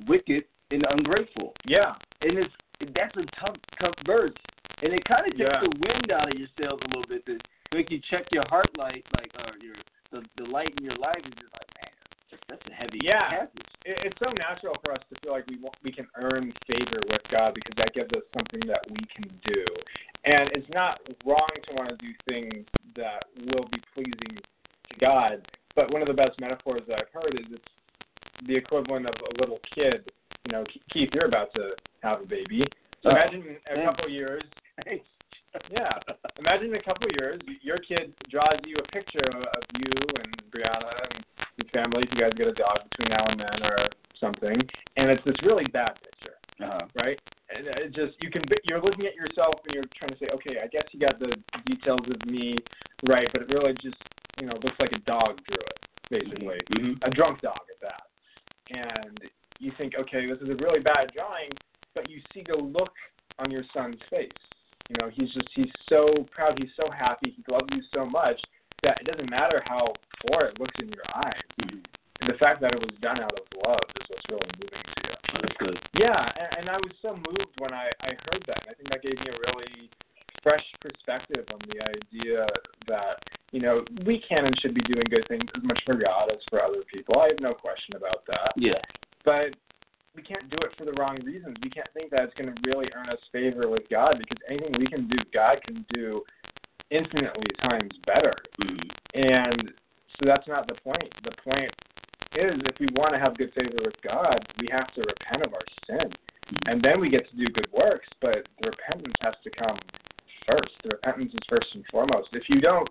[0.07, 1.97] wicked and ungrateful, Yeah.
[2.23, 2.55] and it's
[2.97, 4.33] that's a tough, tough verse,
[4.83, 5.61] and it kind of takes Yeah.
[5.61, 7.39] the wind out of your sails a little bit to
[7.75, 9.77] make you check your heart light, like or your
[10.13, 11.70] the the light in your life is just like,
[12.49, 13.47] that's, a heavy Yeah.
[13.85, 17.23] It's so natural for us to feel like we want, we can earn favor with
[17.31, 19.65] God because that gives us something that we can do,
[20.25, 22.67] and it's not wrong to want to do things
[22.97, 25.47] that will be pleasing to God.
[25.75, 29.41] But one of the best metaphors that I've heard is it's the equivalent of a
[29.41, 30.11] little kid.
[30.47, 31.71] You know, Keith, you're about to
[32.03, 32.65] have a baby.
[33.03, 33.85] So Oh, imagine a thanks.
[33.89, 34.43] couple of years
[35.71, 35.91] Yeah.
[36.39, 39.91] Imagine in a couple of years, your kid draws you a picture of you
[40.23, 41.25] and Brianna and
[41.59, 42.03] your family.
[42.05, 43.89] If you guys get a dog between now and then or
[44.21, 44.57] something,
[44.97, 46.87] and it's this really bad picture, uh-huh.
[46.95, 47.19] right?
[47.55, 50.61] And it just you can you're looking at yourself and you're trying to say, okay,
[50.63, 51.35] I guess you got the
[51.67, 52.57] details of me
[53.09, 53.99] right, but it really just
[54.39, 55.79] you know looks like a dog drew it,
[56.11, 58.03] basically hmm a drunk dog at that.
[58.71, 59.19] And
[59.59, 61.51] you think, okay, this is a really bad drawing,
[61.95, 62.93] but you see the look
[63.39, 64.31] on your son's face.
[64.91, 68.41] You know, he's just he's so proud, he's so happy, he loves you so much
[68.83, 69.95] that it doesn't matter how
[70.27, 71.47] poor it looks in your eyes.
[71.63, 75.01] And the fact that it was done out of love is what's really moving to
[75.07, 75.15] you.
[75.31, 75.79] Oh, that's good.
[75.95, 78.67] Yeah, and, and I was so moved when I, I heard that.
[78.69, 79.91] I think that gave me a really
[80.43, 82.47] fresh perspective on the idea
[82.89, 83.23] that,
[83.53, 86.43] you know, we can and should be doing good things as much for God as
[86.51, 87.21] for other people.
[87.21, 88.53] I have no question about that.
[88.57, 88.81] Yeah.
[89.25, 89.55] But
[90.21, 91.57] we can't do it for the wrong reasons.
[91.63, 94.75] We can't think that it's going to really earn us favor with God because anything
[94.79, 96.23] we can do, God can do
[96.91, 98.35] infinitely times better.
[99.15, 99.73] And
[100.19, 101.09] so that's not the point.
[101.25, 101.73] The point
[102.37, 105.55] is if we want to have good favor with God, we have to repent of
[105.55, 106.13] our sin.
[106.67, 109.79] And then we get to do good works, but the repentance has to come
[110.47, 110.71] first.
[110.83, 112.29] The repentance is first and foremost.
[112.33, 112.89] If you don't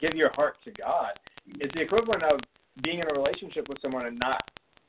[0.00, 1.12] give your heart to God.
[1.60, 2.40] It's the equivalent of
[2.82, 4.42] being in a relationship with someone and not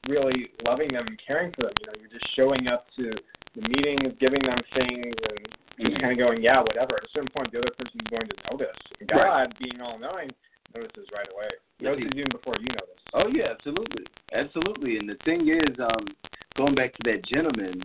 [0.08, 1.74] really loving them and caring for them.
[1.82, 3.12] You know, you're just showing up to
[3.56, 5.48] the meetings, giving them things, and
[5.80, 6.98] just kind of going, yeah, whatever.
[6.98, 8.78] At a certain point, the other person's going to notice.
[9.00, 9.60] And God, Right.
[9.60, 10.30] being all knowing,
[10.76, 11.50] notices right away.
[11.80, 13.02] Notices even before you notice.
[13.13, 14.98] Oh yeah, absolutely, absolutely.
[14.98, 16.08] And the thing is, um,
[16.56, 17.82] going back to that gentleman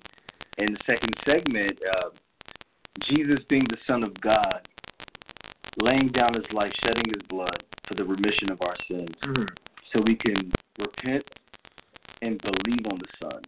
[0.58, 2.10] in the second segment, uh,
[3.08, 4.66] Jesus being the Son of God,
[5.76, 9.14] laying down His life, shedding His blood for the remission of our sins,
[9.92, 11.24] so we can repent
[12.22, 13.42] and believe on the Son.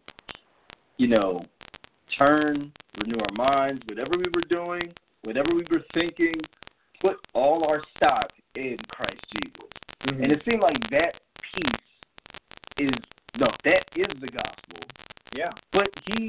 [0.97, 1.45] You know,
[2.17, 6.35] turn, renew our minds, whatever we were doing, whatever we were thinking,
[7.01, 9.69] put all our stock in Christ Jesus.
[10.05, 10.23] Mm-hmm.
[10.23, 11.15] And it seemed like that
[11.53, 12.93] piece is
[13.37, 14.79] no, that is the gospel.
[15.35, 15.51] yeah.
[15.73, 16.27] But he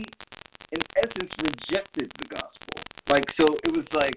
[0.73, 2.83] in essence rejected the gospel.
[3.09, 4.15] Like so it was like,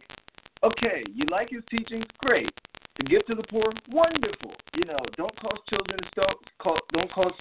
[0.63, 2.49] okay, you like his teachings, great.
[2.97, 4.53] To give to the poor, wonderful.
[4.75, 6.25] You know, don't cause children to
[6.59, 7.33] cause, don't cause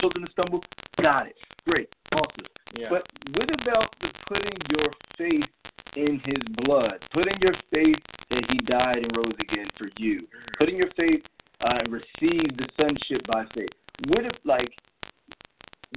[0.00, 0.62] children to stumble.
[1.00, 1.36] Got it.
[1.66, 1.88] Great.
[2.12, 2.46] Awesome.
[2.76, 2.88] Yeah.
[2.90, 5.48] But what about the putting your faith
[5.96, 6.98] in his blood?
[7.12, 10.26] Putting your faith that he died and rose again for you.
[10.58, 11.22] Putting your faith
[11.60, 13.68] uh, and receive the sonship by faith.
[14.08, 14.70] What if like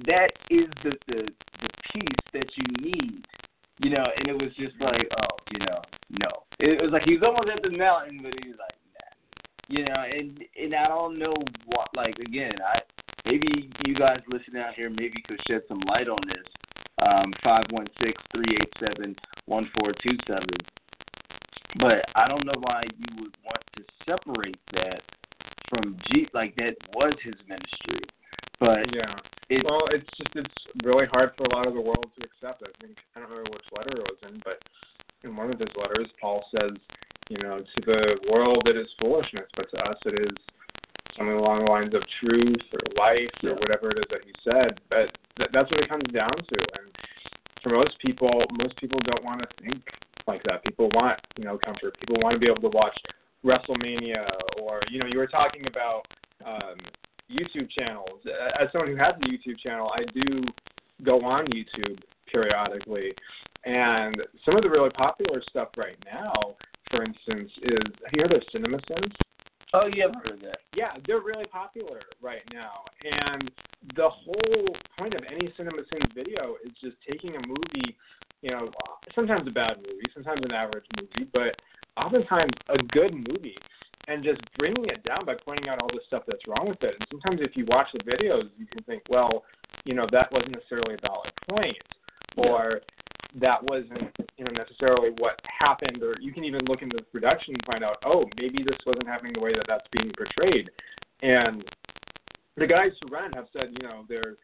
[0.06, 1.28] that is the, the
[1.60, 3.26] the piece that you need?
[3.80, 5.80] You know, and it was just like, oh, you know,
[6.10, 6.28] no.
[6.58, 9.78] It was like he's almost at the mountain, but he was like, nah.
[9.78, 11.34] You know, and and I don't know
[11.66, 11.88] what.
[11.94, 12.80] Like again, I
[13.28, 16.46] maybe you guys listening out here maybe could shed some light on this.
[17.00, 19.14] Um, five one six three eight seven
[19.46, 20.48] one four two seven.
[21.78, 25.02] But I don't know why you would want to separate that
[25.68, 26.26] from G.
[26.32, 28.00] Like that was his ministry,
[28.58, 29.14] but yeah.
[29.50, 29.64] it.
[29.64, 32.64] Well, it's just it's really hard for a lot of the world to accept.
[32.64, 34.58] I think I don't remember which letter it was in, but
[35.22, 36.72] in one of his letters, Paul says,
[37.28, 40.36] you know, to the world it is foolishness, but to us it is
[41.16, 44.80] something along the lines of truth or life or whatever it is that he said.
[44.90, 46.58] But th- that's what it comes down to.
[46.78, 46.90] And
[47.62, 49.82] for most people, most people don't want to think
[50.26, 50.64] like that.
[50.64, 51.98] People want, you know, comfort.
[52.00, 52.96] People want to be able to watch
[53.44, 54.28] WrestleMania
[54.62, 56.06] or, you know, you were talking about
[56.44, 56.76] um,
[57.30, 58.20] YouTube channels.
[58.60, 60.42] As someone who has a YouTube channel, I do
[61.04, 61.98] go on YouTube
[62.30, 63.12] periodically.
[63.64, 66.56] And some of the really popular stuff right now,
[66.90, 69.12] for instance, is have you heard of CinemaSins?
[69.74, 70.58] Oh, yeah, I've heard of that.
[70.74, 72.84] Yeah, they're really popular right now.
[73.04, 73.50] And
[73.96, 74.66] the whole
[74.98, 77.96] point of any CinemaSins video is just taking a movie,
[78.40, 78.70] you know,
[79.14, 81.54] sometimes a bad movie, sometimes an average movie, but
[82.02, 83.58] oftentimes a good movie,
[84.06, 86.94] and just bringing it down by pointing out all the stuff that's wrong with it.
[86.98, 89.44] And sometimes if you watch the videos, you can think, well,
[89.84, 91.76] you know, that wasn't necessarily a valid point,
[92.38, 92.80] or
[93.36, 97.54] that wasn't, you know, necessarily what happened, or you can even look into the production
[97.54, 100.70] and find out, oh, maybe this wasn't happening the way that that's being portrayed.
[101.22, 101.64] And
[102.56, 104.36] the guys who run have said, you know, they're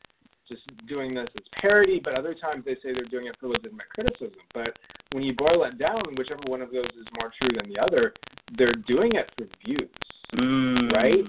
[0.48, 3.88] just doing this as parody, but other times they say they're doing it for legitimate
[3.94, 4.40] criticism.
[4.52, 4.76] But
[5.12, 8.12] when you boil it down, whichever one of those is more true than the other,
[8.58, 9.88] they're doing it for views.
[10.34, 10.92] Mm.
[10.92, 11.24] Right?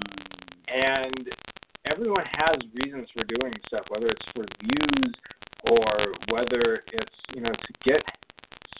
[0.67, 1.29] And
[1.85, 5.13] everyone has reasons for doing stuff, whether it's for views
[5.69, 8.01] or whether it's, you know, to get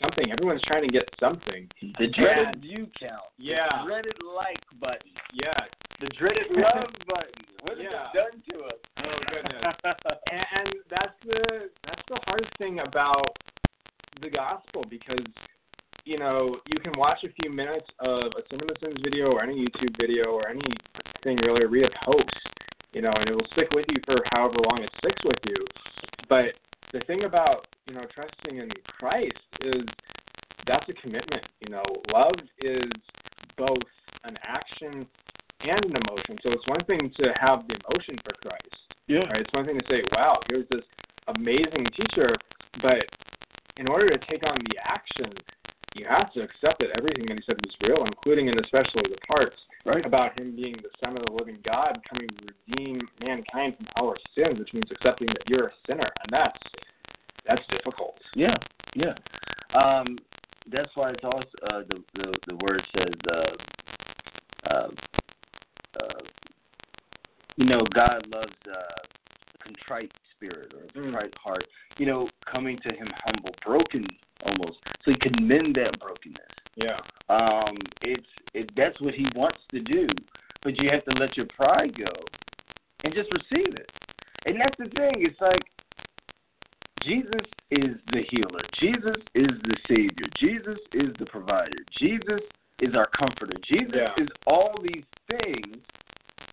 [0.02, 0.32] something.
[0.32, 1.67] Everyone's trying to get something.
[2.00, 3.24] The dreaded view count.
[3.38, 3.67] Yeah.
[3.84, 5.12] The dreaded like button.
[5.34, 5.60] Yeah.
[6.02, 7.45] The dreaded love button.
[7.62, 8.08] What has Yeah.
[8.13, 8.80] it done to us?
[8.98, 9.76] Oh goodness.
[10.32, 13.38] and, and that's the that's the hard thing about
[14.21, 15.26] the gospel because
[16.06, 19.95] you know you can watch a few minutes of a CinemaSins video or any YouTube
[20.00, 22.30] video or anything really, read a post,
[22.93, 25.65] you know, and it will stick with you for however long it sticks with you.
[26.30, 26.54] But
[26.95, 29.84] the thing about you know trusting in Christ is
[30.65, 31.43] that's a commitment.
[31.60, 32.89] You know, love is
[33.58, 33.84] both
[34.23, 35.05] an action
[35.62, 36.38] and an emotion.
[36.41, 38.75] So it's one thing to have the emotion for Christ.
[39.08, 39.25] Yeah.
[39.25, 39.41] Right?
[39.41, 40.84] It's one thing to say, wow, here's this
[41.27, 42.36] amazing teacher,
[42.81, 43.03] but
[43.77, 45.34] in order to take on the action,
[45.95, 49.17] you have to accept that everything that he said was real, including and especially the
[49.27, 49.55] parts
[49.86, 50.03] Right.
[50.03, 54.17] about him being the Son of the living God, coming to redeem mankind from our
[54.34, 56.58] sins, which means accepting that you're a sinner, and that's
[57.47, 58.17] that's difficult.
[58.36, 58.55] Yeah,
[58.95, 59.13] yeah.
[59.73, 60.17] Um,
[60.71, 64.88] that's why it's also uh, the the the word says, uh, uh,
[66.01, 66.21] uh,
[67.58, 71.12] you know, God loves uh, a contrite spirit or a Mm.
[71.12, 71.65] contrite heart.
[71.97, 74.05] You know, coming to Him humble, broken
[74.45, 76.41] almost, so He can mend that brokenness.
[76.75, 76.99] Yeah.
[77.29, 80.08] Um, it's it, that's what He wants to do,
[80.63, 82.12] but you have to let your pride go
[83.03, 83.89] and just receive it.
[84.45, 85.13] And that's the thing.
[85.25, 85.62] It's like
[87.06, 88.62] Jesus is the healer.
[88.80, 90.28] Jesus is the savior.
[90.39, 91.78] Jesus is the provider.
[92.00, 92.41] Jesus
[92.82, 93.56] is our comforter.
[93.63, 94.13] Jesus Yeah.
[94.18, 95.78] is all these things.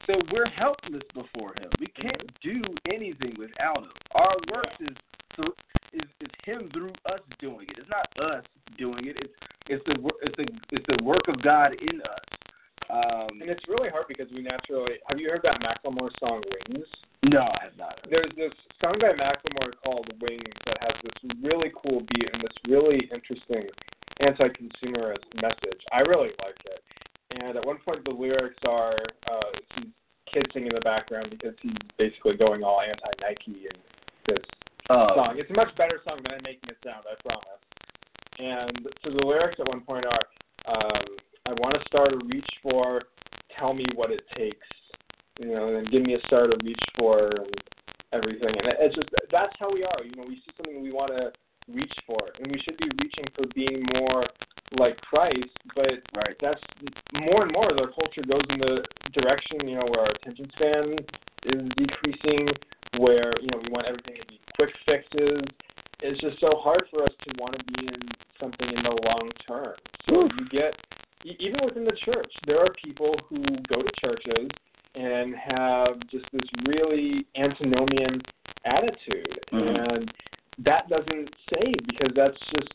[0.07, 1.71] So we're helpless before him.
[1.79, 2.61] We can't do
[2.93, 3.93] anything without him.
[4.15, 4.97] Our works is
[5.35, 5.55] through
[5.93, 7.79] is, is him through us doing it.
[7.79, 8.45] It's not us
[8.79, 9.17] doing it.
[9.21, 9.35] It's
[9.69, 12.27] it's the it's the it's the work of God in us.
[12.91, 14.99] Um, And it's really hard because we naturally.
[15.09, 16.87] Have you heard that Macklemore song "Wings"?
[17.25, 18.01] No, I have not.
[18.11, 22.57] There's this song by Macklemore called "Wings" that has this really cool beat and this
[22.69, 23.67] really interesting
[24.21, 25.81] anti-consumerist message.
[25.93, 26.83] I really like it.
[27.41, 28.97] And at one point, the lyrics are
[29.31, 29.41] uh,
[29.77, 29.87] he's
[30.33, 33.79] kid singing in the background because he's basically going all anti-Nike in
[34.27, 34.45] this
[34.91, 35.35] Uh, song.
[35.39, 37.63] It's a much better song than I'm making it sound, I promise.
[38.39, 40.27] And so the lyrics at one point are,
[40.67, 41.05] um,
[41.47, 43.03] "I want a star to reach for,
[43.57, 44.67] tell me what it takes,
[45.39, 47.55] you know, and give me a star to reach for, and
[48.13, 50.05] everything." And it's just that's how we are.
[50.05, 51.33] You know, we see something we want to
[51.69, 54.27] reach for, and we should be reaching for being more
[54.79, 55.51] like Christ.
[55.75, 56.37] But right.
[56.41, 56.61] that's
[57.15, 60.51] more and more as our culture goes in the direction, you know, where our attention
[60.57, 60.97] span
[61.47, 62.49] is decreasing,
[62.99, 65.43] where, you know, we want everything to be quick fixes.
[66.01, 68.01] It's just so hard for us to want to be in
[68.41, 69.75] something in the long term.
[70.09, 70.75] So you get,
[71.25, 74.49] even within the church, there are people who go to churches
[74.95, 78.21] and have just this really antinomian
[78.65, 79.39] attitude.
[79.51, 79.93] Mhm.
[79.95, 80.13] And
[80.59, 82.73] that doesn't save because that's just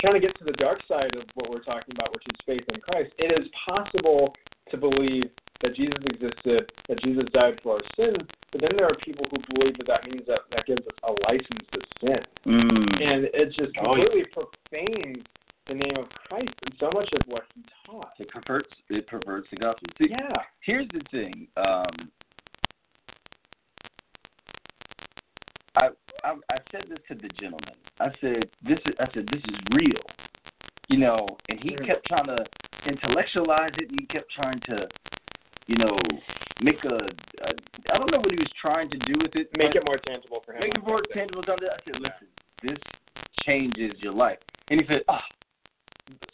[0.00, 2.64] trying to get to the dark side of what we're talking about, which is faith
[2.74, 4.34] in Christ, it is possible
[4.70, 5.30] to believe
[5.62, 8.18] that Jesus existed, that Jesus died for our sins,
[8.50, 11.12] but then there are people who believe that that means that that gives us a
[11.30, 12.20] license to sin.
[12.46, 13.00] Mm.
[13.00, 14.04] And it just Oh, yeah.
[14.04, 15.22] completely profanes
[15.68, 18.12] the name of Christ and so much of what he taught.
[18.18, 19.88] It perverts it perverts the gospel.
[19.98, 20.32] See, Yeah.
[20.60, 21.48] here's the thing.
[21.56, 22.10] Um,
[25.76, 25.88] I,
[26.24, 27.74] I I said this to the gentleman.
[28.00, 30.02] I said this is I said this is real,
[30.88, 31.26] you know.
[31.48, 31.86] And he Mhm.
[31.86, 32.44] kept trying to
[32.86, 33.88] intellectualize it.
[33.90, 34.88] And he kept trying to,
[35.66, 35.96] you know,
[36.60, 36.96] make a,
[37.42, 37.52] a
[37.92, 39.48] I don't know what he was trying to do with it.
[39.56, 40.60] Make it more tangible for him.
[40.60, 41.42] make it more tangible.
[41.46, 42.28] I said, listen,
[42.62, 42.78] this
[43.44, 44.38] changes your life.
[44.68, 45.24] And he said, ah,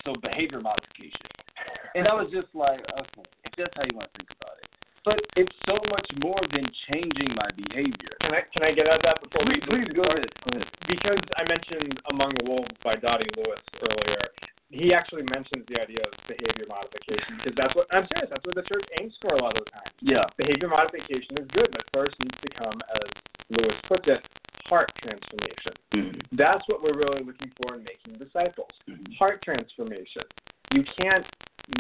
[0.04, 1.26] so behavior modification.
[1.94, 4.68] And I was just like, okay, if that's how you want to think about it.
[5.08, 8.12] But it's so much more than changing my behavior.
[8.20, 10.28] Can I can I get at that before Please, we please go ahead.
[10.44, 10.68] Go ahead.
[10.86, 14.28] because I mentioned Among the Wolves by Dottie Lewis earlier,
[14.68, 18.28] he actually mentions the idea of behavior modification because that's what I'm serious.
[18.30, 19.90] That's what the church aims for a lot of the time.
[20.04, 20.28] Yeah.
[20.36, 23.08] Behavior modification is good, but first needs to come, as
[23.48, 24.20] Lewis puts it,
[24.68, 25.72] heart transformation.
[25.94, 26.20] Mhm.
[26.32, 28.70] That's what we're really looking for in making disciples.
[28.86, 29.16] Mhm.
[29.16, 30.24] Heart transformation.
[30.72, 31.26] You can't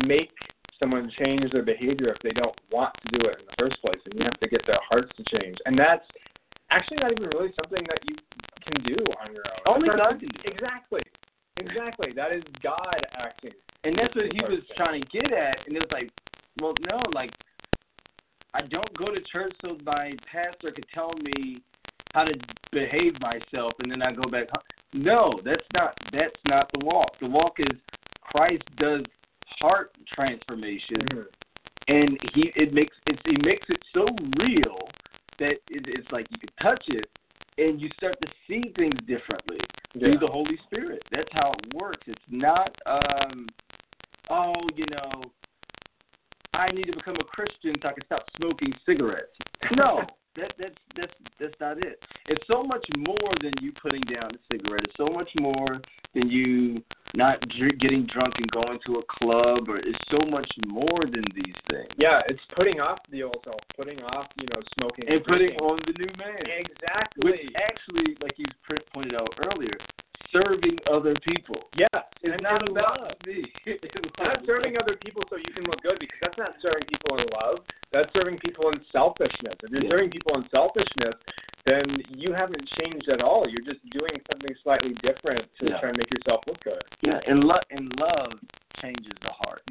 [0.04, 0.32] make
[0.78, 4.00] someone change their behavior if they don't want to do it in the first place,
[4.06, 5.58] and you have to get their hearts to change.
[5.66, 6.06] And that's
[6.70, 8.16] actually not even really something that you
[8.62, 9.76] can do on your own.
[9.76, 10.40] Only God can do.
[10.44, 11.02] Exactly.
[11.56, 12.12] Exactly.
[12.12, 13.54] That is God acting.
[13.84, 15.66] And that's what he was trying to get at.
[15.66, 16.10] And it was like,
[16.60, 17.32] well, no, like,
[18.54, 21.60] I don't go to church so my pastor could tell me
[22.18, 22.34] how to
[22.72, 24.62] behave myself, and then I go back home.
[24.92, 25.96] No, that's not.
[26.12, 27.12] That's not the walk.
[27.20, 27.78] The walk is
[28.22, 29.02] Christ does
[29.60, 31.26] heart transformation, Mhm.
[31.88, 34.06] and he it makes it's, he makes it so
[34.38, 34.88] real
[35.38, 37.08] that it, it's like you can touch it,
[37.58, 39.60] and you start to see things differently
[39.94, 40.08] Yeah.
[40.08, 41.02] through the Holy Spirit.
[41.10, 42.06] That's how it works.
[42.08, 43.48] It's not, um,
[44.28, 45.22] oh, you know,
[46.52, 49.36] I need to become a Christian so I can stop smoking cigarettes.
[49.76, 50.00] No,
[50.36, 52.00] that that's that's that's not it.
[52.28, 54.84] It's so much more than you putting down a cigarette.
[54.84, 55.80] It's so much more
[56.14, 56.82] than you
[57.14, 59.68] not dr- getting drunk and going to a club.
[59.68, 61.88] Or it's so much more than these things.
[61.96, 65.78] Yeah, it's putting off the old self, putting off, you know, smoking And putting on
[65.86, 66.42] the new man.
[66.44, 67.30] Exactly.
[67.30, 68.44] Which actually, like you
[68.92, 69.76] pointed out earlier,
[70.32, 71.68] serving other people.
[71.76, 71.86] Yeah,
[72.22, 73.16] It's and not about love.
[73.26, 73.44] me.
[73.66, 77.18] It's not serving other people so you can look good because that's not serving people
[77.18, 77.58] in love.
[77.92, 79.54] That's serving people in selfishness.
[79.62, 79.90] If you're Yeah.
[79.90, 81.14] serving people in selfishness,
[81.66, 83.46] then you haven't changed at all.
[83.48, 85.78] You're just doing something slightly different to Yeah.
[85.80, 86.82] try and make yourself look good.
[87.02, 88.32] Yeah, and love and love
[88.82, 89.62] changes the heart.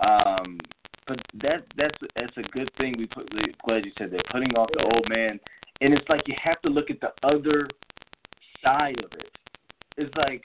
[0.00, 0.58] Um,
[1.06, 2.96] but that that's that's a good thing.
[2.98, 3.32] We put.
[3.34, 4.26] we- Glad you said that.
[4.30, 5.38] Putting off the old man,
[5.80, 7.68] and it's like you have to look at the other
[8.62, 9.30] side of it.
[9.96, 10.44] It's like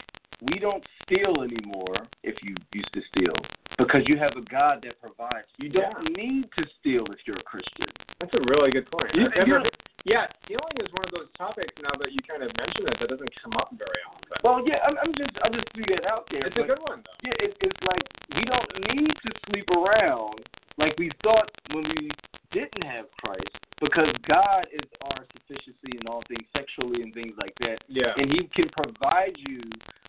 [0.51, 3.35] we don't steal anymore if you used to steal
[3.77, 5.47] because you have a God that provides.
[5.59, 7.87] You don't need to steal if you're a Christian.
[8.19, 9.13] That's a really good point.
[9.13, 9.69] You- never-
[10.03, 13.09] yeah, stealing is one of those topics now that you kind of mention it that
[13.09, 14.33] doesn't come up very often.
[14.43, 16.47] Well, yeah, I'm, I'm just I'm just throwing it out there.
[16.47, 17.29] it's a good one though.
[17.29, 18.01] Yeah, it, it's like
[18.33, 20.41] we don't need to sleep around
[20.77, 22.09] like we thought when we
[22.51, 27.53] didn't have Christ because God is our sufficiency in all things sexually and things like
[27.59, 27.77] that.
[27.87, 28.13] Yeah.
[28.17, 29.61] And he can provide you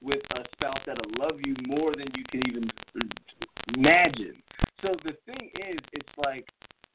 [0.02, 2.70] with a spouse that'll love you more than you can even
[3.76, 4.42] imagine.
[4.82, 6.46] So the thing is, it's like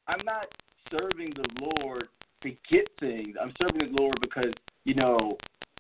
[0.08, 0.46] I'm not
[0.92, 2.08] serving the Lord
[2.44, 3.36] to get things.
[3.42, 4.54] I'm serving the Lord because,
[4.84, 5.38] you know,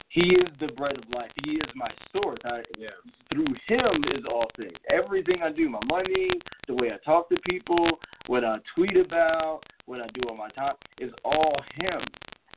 [0.09, 1.31] he is the bread of life.
[1.43, 2.39] He is my source.
[2.45, 2.89] I, Yeah.
[3.31, 4.77] through him is all things.
[4.89, 6.29] Everything I do, my money,
[6.67, 10.49] the way I talk to people, what I tweet about, what I do on my
[10.49, 12.01] time, is all him.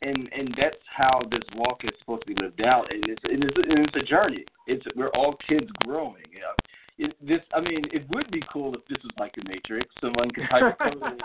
[0.03, 2.90] And and that's how this walk is supposed to be lived out.
[2.90, 4.44] And it's and it's, and it's a journey.
[4.66, 6.24] It's we're all kids growing.
[6.32, 6.55] You know?
[7.01, 9.92] it, this I mean, it would be cool if this was like the Matrix.
[10.01, 11.22] Someone could type a code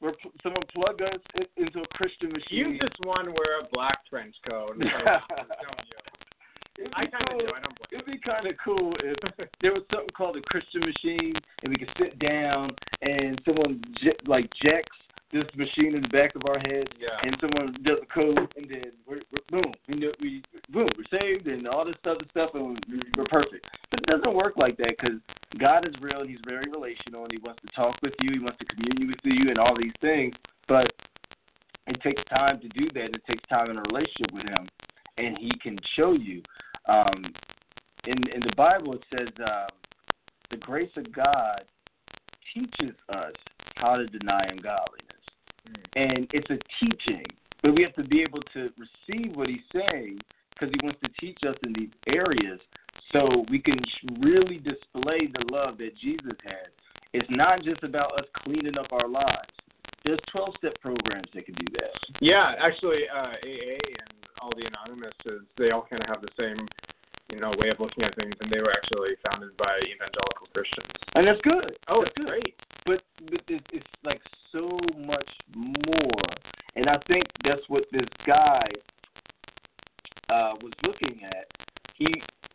[0.00, 1.20] where someone plug us
[1.56, 2.74] into a Christian machine.
[2.74, 4.72] You just want to wear a black trench coat.
[4.72, 5.98] and don't you?
[6.76, 7.38] It'd be I kind of cool.
[7.38, 7.46] do.
[7.46, 10.80] I don't blame It'd be kind of cool if there was something called a Christian
[10.80, 12.70] machine, and we could sit down
[13.02, 14.96] and someone j- like jacks
[15.34, 17.18] this machine in the back of our head, Yeah.
[17.24, 21.18] and someone does a code, and then we're, we're boom, we know we boom, we're
[21.18, 22.78] saved, and all this other stuff, and
[23.16, 23.66] we're perfect.
[23.90, 25.18] But it doesn't work like that because
[25.58, 28.38] God is real, and He's very relational, and He wants to talk with you, He
[28.38, 30.34] wants to commune with you, and all these things.
[30.68, 30.92] But
[31.88, 33.14] it takes time to do that.
[33.14, 34.68] It takes time in a relationship with Him,
[35.18, 36.42] and He can show you.
[36.86, 37.24] Um,
[38.06, 39.66] in in the Bible, it says um,
[40.50, 41.64] the grace of God
[42.54, 43.32] teaches us
[43.76, 45.13] how to deny ungodliness,
[45.96, 47.24] and it's a teaching.
[47.62, 50.18] But we have to be able to receive what He's saying
[50.50, 52.60] because He wants to teach us in these areas,
[53.12, 53.78] so we can
[54.20, 56.68] really display the love that Jesus had.
[57.12, 59.50] It's not just about us cleaning up our lives.
[60.04, 61.90] There's 12 step programs that can do that.
[62.20, 66.68] Yeah, actually, uh, AA and all the anonymouses, they all kind of have the same,
[67.30, 70.92] you know, way of looking at things, and they were actually founded by evangelical Christians.
[71.14, 71.76] And that's good.
[71.88, 72.26] Oh, that's it's good.
[72.26, 72.54] great.
[72.86, 74.20] But, but it, it's like
[74.52, 76.22] so much more.
[76.76, 78.66] And I think that's what this guy
[80.28, 81.46] uh, was looking at.
[81.94, 82.06] He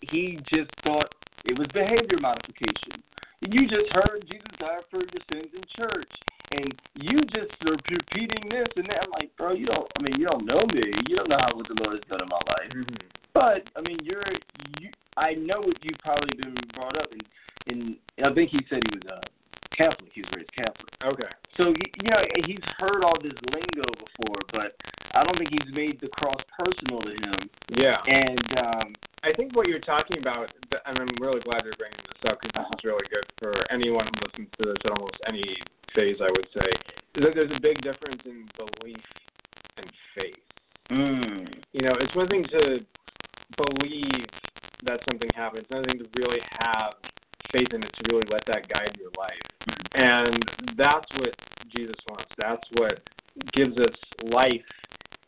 [0.10, 1.08] he just thought
[1.46, 3.04] it was behavior modification.
[3.42, 6.10] You just heard Jesus died for your sins in church,
[6.52, 9.04] and you just are repeating this and that.
[9.04, 9.88] I'm like, bro, you don't.
[9.98, 10.82] I mean, you don't know me.
[11.08, 12.72] You don't know how what the Lord has done in my life.
[12.76, 12.96] Mm-hmm.
[13.34, 14.24] But I mean, you're
[14.80, 14.90] you.
[15.18, 17.20] I know what you've probably been brought up in.
[17.74, 19.22] and I think he said he was uh,
[19.80, 20.12] Catholic.
[20.12, 20.92] He was raised Catholic.
[21.00, 21.32] Okay.
[21.56, 24.76] So you know he's heard all this lingo before, but
[25.16, 27.50] I don't think he's made the cross personal to him.
[27.72, 27.96] Yeah.
[28.04, 28.88] And um,
[29.24, 30.52] I think what you're talking about,
[30.86, 34.06] and I'm really glad you're bringing this up because this is really good for anyone
[34.06, 35.44] who listens to this at almost any
[35.96, 36.68] phase, I would say,
[37.16, 39.04] is that there's a big difference in belief
[39.78, 40.44] and faith.
[40.92, 42.80] mm, You know, it's one thing to
[43.58, 44.28] believe
[44.84, 46.94] that something happens, it's another thing to really have
[47.52, 49.80] faith in it, to really let that guide your life.
[49.94, 50.44] And
[50.78, 51.34] that's what
[51.76, 52.32] Jesus wants.
[52.38, 53.00] That's what
[53.54, 54.62] gives us life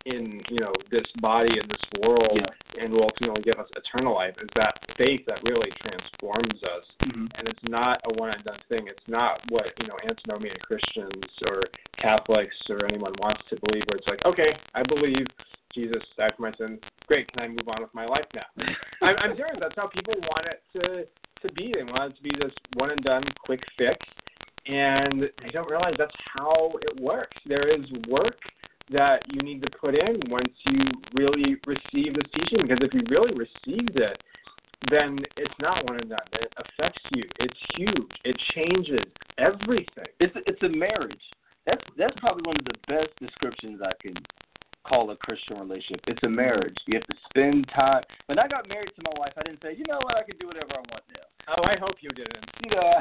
[0.05, 2.83] in, you know, this body and this world Yeah.
[2.83, 6.85] and will ultimately give us eternal life is that faith that really transforms us.
[7.03, 7.29] mhm.
[7.35, 8.87] And it's not a one and done thing.
[8.87, 11.63] It's not what, you know, antinomian Christians or
[11.97, 15.25] Catholics or anyone wants to believe where it's like, okay, I believe
[15.73, 16.79] Jesus died for my sins.
[17.07, 18.45] Great, can I move on with my life now?
[19.01, 19.57] I'm, I'm serious.
[19.59, 21.07] That's how people want it to
[21.41, 21.73] to be.
[21.75, 23.97] They want it to be this one and done, quick fix,
[24.67, 27.37] and they don't realize that's how it works.
[27.45, 28.37] There is work
[28.91, 30.83] that you need to put in once you
[31.13, 32.67] really receive this teaching.
[32.67, 34.21] Because if you really received it,
[34.89, 36.19] then it's not one and done.
[36.33, 37.23] It affects you.
[37.39, 38.11] It's huge.
[38.25, 39.05] It changes
[39.37, 40.05] everything.
[40.19, 41.21] It's it's a marriage.
[41.65, 44.15] That's that's probably one of the best descriptions I can
[44.83, 46.01] call a Christian relationship.
[46.07, 46.75] It's a marriage.
[46.87, 48.03] You have to spend time.
[48.27, 50.37] When I got married to my wife, I didn't say, you know what, I can
[50.39, 51.55] do whatever I want now.
[51.57, 52.45] Oh, I hope you didn't.
[52.63, 52.93] You know,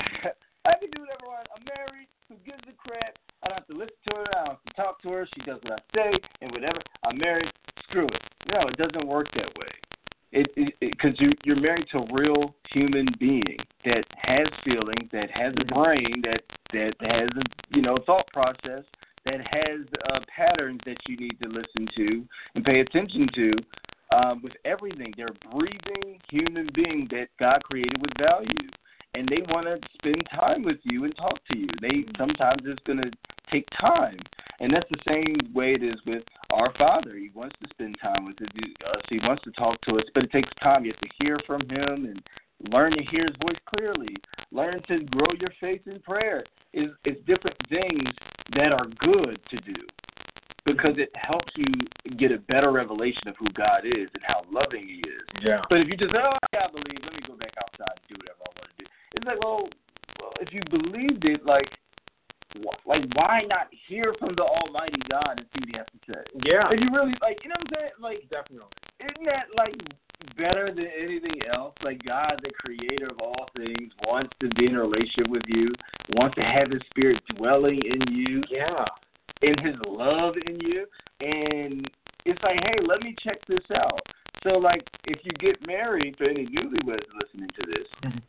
[0.65, 1.47] I can do whatever I want.
[1.57, 2.09] I'm married.
[2.29, 3.19] Who gives a crap?
[3.43, 4.27] I don't have to listen to her.
[4.31, 5.29] I don't have to talk to her.
[5.35, 6.13] She does what I say
[6.43, 6.81] and whatever.
[7.05, 7.51] I'm married.
[7.89, 8.23] Screw it.
[8.53, 9.73] No, it doesn't work that way.
[10.33, 15.53] It because you you're married to a real human being that has feelings, that has
[15.59, 18.85] a brain, that that has a you know thought process,
[19.27, 19.81] that has
[20.13, 23.53] uh, patterns that you need to listen to and pay attention to.
[24.13, 28.69] Um, with everything, they're a breathing human being that God created with value
[29.15, 31.69] and they want to spend time with you and talk to you.
[31.81, 33.11] They sometimes it's going to
[33.51, 34.19] take time,
[34.61, 37.17] and that's the same way it is with our Father.
[37.17, 39.03] He wants to spend time with us.
[39.09, 40.85] He wants to talk to us, but it takes time.
[40.85, 42.23] You have to hear from Him and
[42.71, 44.15] learn to hear His voice clearly.
[44.53, 46.45] Learn to grow your faith in prayer.
[46.73, 48.09] Is it's different things
[48.57, 49.81] that are good to do
[50.67, 51.67] because it helps you
[52.17, 55.23] get a better revelation of who God is and how loving He is.
[55.43, 55.63] Yeah.
[55.71, 58.07] But if you just say, oh, yeah, I believe, let me go back outside and
[58.09, 58.87] do whatever I want to do.
[59.17, 59.69] It's like, well,
[60.21, 61.67] well, if you believed it, like,
[62.61, 66.01] wh- like why not hear from the Almighty God and see what He has to
[66.13, 66.23] say?
[66.45, 67.97] Yeah, If you really like, you know what I'm saying?
[67.99, 68.71] Like, definitely.
[69.01, 69.75] isn't that like
[70.37, 71.75] better than anything else?
[71.83, 75.73] Like God, the Creator of all things, wants to be in a relationship with you,
[76.11, 78.85] wants to have His Spirit dwelling in you, Yeah.
[79.43, 80.87] in His love in you,
[81.21, 81.89] and
[82.25, 84.01] it's like, hey, let me check this out.
[84.43, 88.23] So, like, if you get married, for any newlyweds listening to this, Mhm.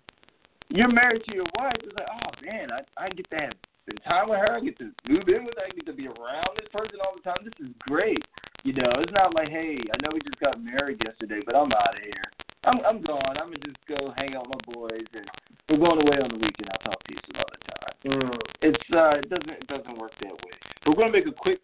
[0.69, 1.75] you're married to your wife.
[1.83, 4.57] It's like, oh man, I I get to have spend time with her.
[4.57, 5.65] I get to move in with her.
[5.65, 7.41] I get to be around this person all the time.
[7.43, 8.23] This is great.
[8.63, 11.71] You know, it's not like, hey, I know we just got married yesterday, but I'm
[11.73, 12.29] out of here.
[12.63, 13.37] I'm I'm gone.
[13.41, 15.25] I'm gonna just go hang out with my boys, and
[15.69, 16.69] we're going away on the weekend.
[16.71, 17.81] I'll talk to you some other time.
[18.05, 18.39] Mm.
[18.61, 20.53] It's uh, it doesn't it doesn't work that way.
[20.85, 21.59] We're gonna make a quick,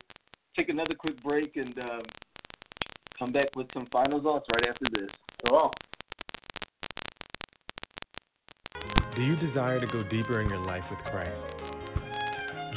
[0.55, 2.01] take another quick break, and um,
[3.19, 5.09] come back with some final thoughts right after this.
[5.47, 5.71] Cool.
[9.15, 11.56] Do you desire to go deeper in your life with Christ?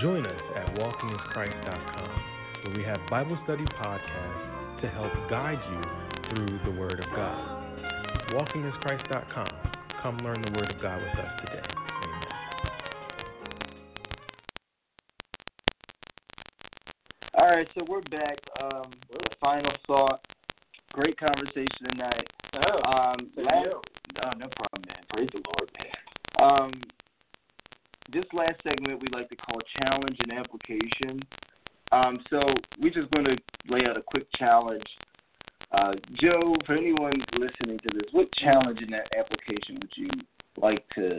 [0.01, 2.11] Join us at walkinginChrist.com,
[2.65, 5.83] where we have Bible study podcasts to help guide you
[6.31, 7.83] through the Word of God.
[8.33, 9.49] WalkingInChrist.com.
[10.03, 11.63] Come learn the Word of God with us today.
[12.03, 12.29] Amen.
[17.35, 18.39] All right, so we're back.
[18.63, 20.25] Um, with a final thought.
[20.93, 22.27] Great conversation tonight.
[22.55, 23.83] Oh, Um, thank last, you.
[24.25, 25.05] oh, no problem, man.
[25.11, 26.51] Praise the Lord, man.
[26.51, 26.73] Um,
[28.13, 31.23] this last segment we like to call challenge and application.
[31.93, 32.43] Um, so
[32.79, 33.37] we're just going to
[33.69, 34.85] lay out a quick challenge.
[35.73, 40.09] Uh, Joe, for anyone listening to this, what challenge and that application would you
[40.61, 41.17] like to,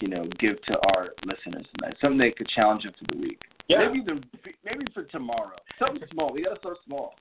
[0.00, 1.96] you know, give to our listeners tonight?
[2.00, 3.40] Something that could challenge them for the week.
[3.68, 3.88] Yeah.
[3.88, 4.22] Maybe the
[4.64, 5.56] maybe for tomorrow.
[5.78, 6.32] Something small.
[6.32, 7.14] We gotta start small.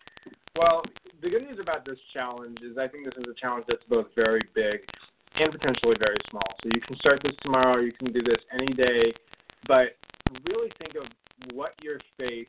[0.56, 0.84] Well,
[1.22, 4.08] the good news about this challenge is I think this is a challenge that's both
[4.16, 4.82] very big
[5.38, 6.48] and potentially very small.
[6.64, 9.14] So you can start this tomorrow, you can do this any day,
[9.68, 9.98] but
[10.48, 11.08] really think of
[11.54, 12.48] what your faith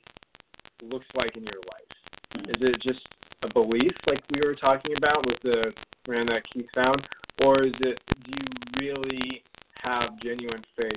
[0.82, 2.48] looks like in your life.
[2.48, 3.00] Is it just
[3.42, 5.72] a belief like we were talking about with the
[6.08, 7.06] man that Keith found,
[7.42, 9.42] or is it do you really
[9.82, 10.92] have genuine faith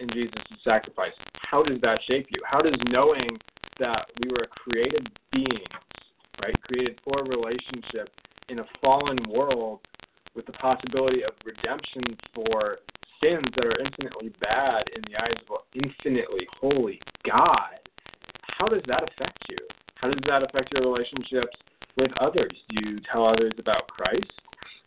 [0.00, 1.12] in Jesus' sacrifice?
[1.34, 2.40] How does that shape you?
[2.44, 3.38] How does knowing
[3.78, 5.48] that we were created beings,
[6.42, 8.10] right, created for a relationship
[8.48, 9.80] in a fallen world
[10.34, 12.02] with the possibility of redemption
[12.34, 12.78] for
[13.22, 17.78] sins that are infinitely bad in the eyes of an infinitely holy God,
[18.42, 19.58] how does that affect you?
[19.96, 21.56] How does that affect your relationships
[21.96, 22.52] with others?
[22.70, 24.32] Do you tell others about Christ?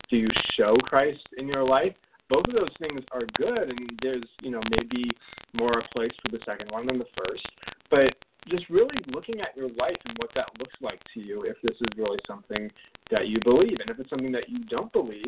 [0.10, 1.94] Do you show Christ in your life?
[2.30, 5.10] Both of those things are good, and there's, you know, maybe
[5.54, 7.46] more a place for the second one than the first.
[7.90, 8.16] But
[8.48, 11.76] just really looking at your life and what that looks like to you, if this
[11.76, 12.70] is really something
[13.12, 15.26] that you believe, and if it's something that you don't believe,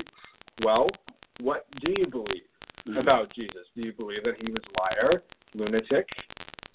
[0.64, 0.88] well,
[1.40, 2.44] what do you believe
[2.98, 3.68] about Jesus?
[3.76, 6.08] Do you believe that he was a liar, lunatic,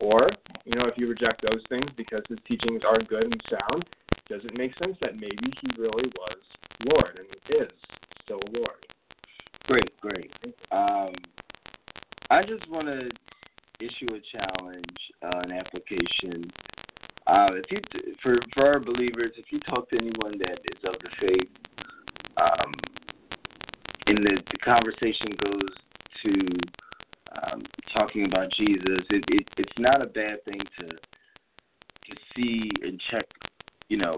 [0.01, 0.28] or
[0.64, 3.84] you know, if you reject those things because his teachings are good and sound,
[4.28, 6.38] does it make sense that maybe he really was
[6.86, 7.70] Lord and is
[8.24, 8.86] still Lord?
[9.64, 10.32] Great, great.
[10.70, 11.14] Um,
[12.30, 13.11] I just want to
[13.85, 16.51] issue a challenge, uh, an application.
[17.26, 17.80] Uh, if you,
[18.22, 21.51] for for our believers, if you talk to anyone that is of the faith,
[22.37, 22.72] um,
[24.07, 25.70] and the, the conversation goes
[26.24, 26.33] to
[27.43, 27.62] um,
[27.95, 33.24] talking about Jesus, it, it it's not a bad thing to to see and check,
[33.89, 34.16] you know,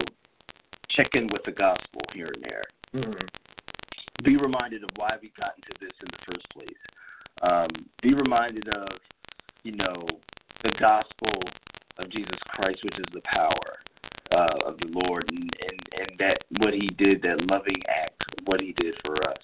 [0.89, 2.63] check in with the gospel here and there
[2.95, 4.23] Mm-hmm.
[4.23, 6.81] be reminded of why we got into this in the first place.
[7.41, 7.67] Um,
[8.01, 8.97] be reminded of,
[9.65, 10.07] you know,
[10.63, 11.41] the gospel
[11.97, 13.79] of Jesus Christ, which is the power
[14.31, 18.61] uh, of the Lord, and, and and that what He did, that loving act, what
[18.61, 19.41] He did for us,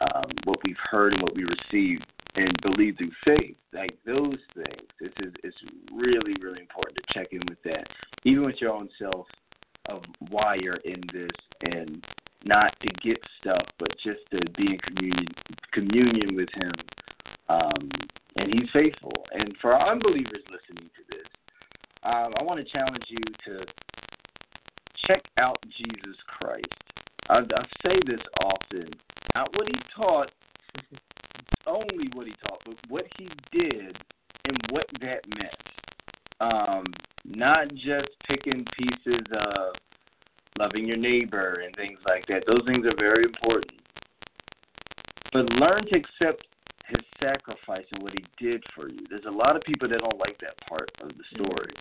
[0.00, 2.04] um, what we've heard and what we received
[2.34, 4.88] and believe through faith, like those things.
[5.00, 5.56] This is it's
[5.92, 7.86] really really important to check in with that,
[8.24, 9.26] even with your own self,
[9.88, 11.30] of why you're in this
[11.72, 12.04] and
[12.44, 15.26] not to get stuff, but just to be in communion
[15.72, 16.72] communion with Him.
[17.48, 17.90] Um,
[18.36, 19.12] and He's faithful.
[19.32, 21.26] And for our unbelievers listening to this,
[22.02, 23.64] um, I want to challenge you to
[25.06, 26.66] check out Jesus Christ.
[27.28, 28.90] I, I say this often.
[29.34, 30.30] Not what He taught,
[31.66, 33.96] only what He taught, but what He did
[34.44, 35.52] and what that meant.
[36.40, 36.84] Um,
[37.24, 39.74] not just picking pieces of
[40.58, 42.44] loving your neighbor and things like that.
[42.46, 43.72] Those things are very important.
[45.32, 46.46] But learn to accept
[46.88, 49.00] his sacrifice and what he did for you.
[49.10, 51.72] There's a lot of people that don't like that part of the story.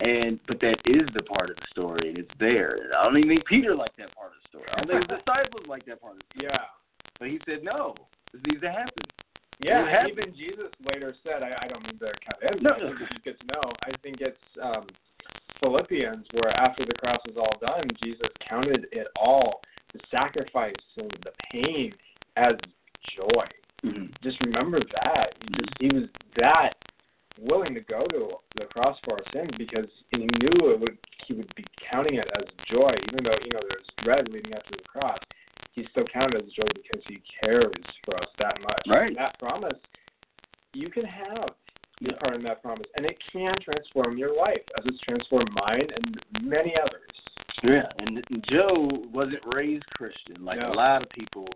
[0.00, 2.76] And but that is the part of the story and it's there.
[2.76, 4.68] And I don't even think Peter liked that part of the story.
[4.72, 6.52] I don't think his disciples liked that part of the story.
[6.52, 6.64] Yeah.
[7.18, 7.94] But he said, No,
[8.32, 9.04] this needs to happen.
[9.60, 12.94] Yeah, even Jesus later said, I, I don't mean to cut in, No, no.
[12.94, 13.72] this is good to know.
[13.82, 14.86] I think it's um,
[15.60, 19.60] Philippians where after the cross was all done, Jesus counted it all,
[19.92, 21.92] the sacrifice and the pain,
[22.36, 22.54] as
[23.16, 23.46] joy.
[23.84, 24.12] Mhm.
[24.22, 25.34] Just remember that.
[25.40, 26.74] He just he was that
[27.38, 31.34] willing to go to the cross for our sins because he knew it would he
[31.34, 34.76] would be counting it as joy, even though you know there's dread leading up to
[34.76, 35.18] the cross.
[35.72, 37.72] He still counted it as joy because he cares
[38.04, 38.82] for us that much.
[38.88, 39.08] Right.
[39.08, 39.78] And that promise
[40.74, 41.50] you can have
[42.00, 42.18] your Yeah.
[42.18, 46.20] part in that promise, and it can transform your life as it's transformed mine and
[46.42, 47.10] many others.
[47.62, 50.70] Yeah, and Joe wasn't raised Christian like No.
[50.70, 51.48] a lot of people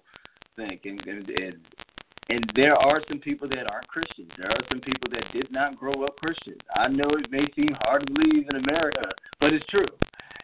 [0.56, 1.66] think, and, and and
[2.32, 4.30] and there are some people that aren't Christians.
[4.38, 6.54] There are some people that did not grow up Christian.
[6.74, 9.04] I know it may seem hard to believe in America,
[9.38, 9.86] but it's true,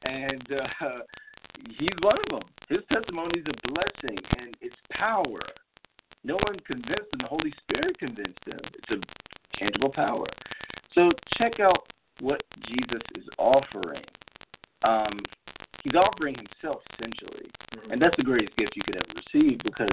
[0.04, 0.88] and uh,
[1.78, 2.48] he's one of them.
[2.68, 5.40] His testimony is a blessing, and it's power.
[6.24, 7.20] No one convinced him.
[7.20, 8.58] The Holy Spirit convinced him.
[8.74, 10.26] It's a tangible power.
[10.94, 14.04] So check out what Jesus is offering.
[14.82, 15.20] Um,
[15.84, 17.48] he's offering himself essentially,
[17.90, 19.88] and that's the greatest gift you could ever receive because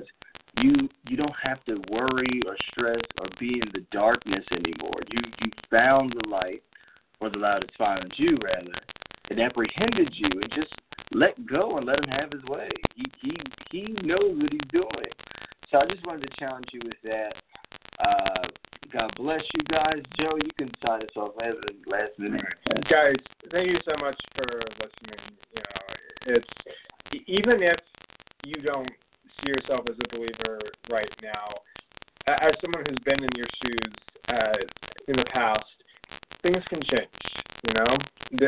[0.61, 5.01] you you don't have to worry or stress or be in the darkness anymore.
[5.11, 6.63] You you found the light,
[7.19, 8.73] or the light has found you rather,
[9.29, 10.73] and apprehended you, and just
[11.11, 12.69] let go and let him have his way.
[12.95, 13.37] He he
[13.71, 15.11] he knows what he's doing.
[15.71, 17.33] So I just wanted to challenge you with that.
[17.99, 18.47] Uh,
[18.93, 20.01] God bless you guys.
[20.19, 22.45] Joe, you can sign us off last, last minute.
[22.89, 23.15] guys,
[23.51, 24.45] thank you so much for
[24.79, 25.37] listening.
[25.53, 26.47] You know, it's
[27.27, 27.79] even if
[28.45, 28.89] you don't
[29.41, 30.59] see yourself as a believer
[30.89, 31.61] right now,
[32.27, 33.93] as someone who's been in your shoes
[34.29, 34.57] uh,
[35.07, 35.65] in the past,
[36.41, 37.09] things can change.
[37.67, 37.97] You know,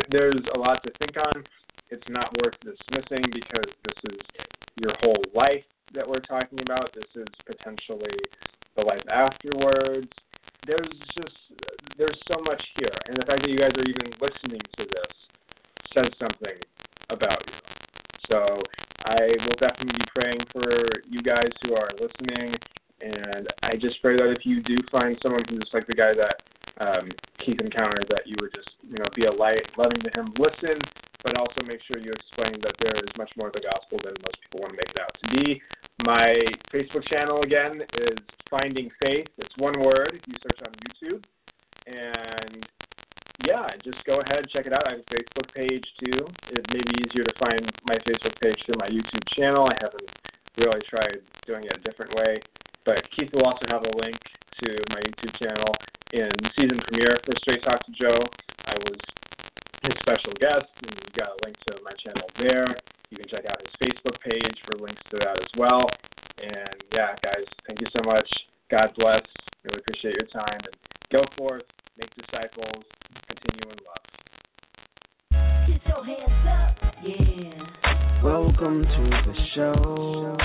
[0.10, 1.44] there's a lot to think on.
[1.90, 4.20] It's not worth dismissing because this is
[4.76, 5.64] your whole life
[5.94, 6.94] that we're talking about.
[6.94, 8.18] This is potentially
[8.76, 10.10] the life afterwards
[10.68, 11.36] there's just
[11.98, 15.14] there's so much here, and the fact that you guys are even listening to this
[15.96, 16.60] says something
[17.10, 17.54] about you.
[18.30, 18.62] So
[19.08, 20.68] I will definitely be praying for
[21.08, 22.56] you guys who are listening,
[23.00, 26.44] and I just pray that if you do find someone who's like the guy that
[26.84, 30.34] um, Keith encountered, that you would just you know be a light, loving to him,
[30.38, 30.82] listen,
[31.24, 34.14] but also make sure you explain that there is much more of the gospel than
[34.20, 35.62] most people want to make it out to be.
[36.04, 36.36] My
[36.74, 38.18] Facebook channel again is
[38.50, 39.28] Finding Faith.
[39.38, 41.24] It's one word you search on YouTube.
[41.88, 42.66] And
[43.46, 44.88] yeah, just go ahead, check it out.
[44.88, 46.26] I have a Facebook page too.
[46.50, 49.70] It may be easier to find my Facebook page through my YouTube channel.
[49.70, 50.10] I haven't
[50.58, 52.42] really tried doing it a different way.
[52.86, 54.18] But Keith will also have a link
[54.64, 55.76] to my YouTube channel
[56.14, 58.26] in season premiere for Straight Talk to Joe.
[58.66, 58.98] I was
[59.84, 62.76] his special guest, and you got a link to my channel there.
[63.12, 65.86] You can check out his Facebook page for links to that as well.
[66.42, 68.28] And yeah, guys, thank you so much.
[68.72, 69.22] God bless.
[69.64, 70.60] Really appreciate your time.
[70.60, 70.76] And
[71.12, 71.64] go forth,
[71.98, 72.84] make disciples,
[73.48, 74.06] continue in love.
[75.68, 76.76] Get your hands up.
[77.04, 78.24] Yeah.
[78.24, 80.38] Welcome to the show.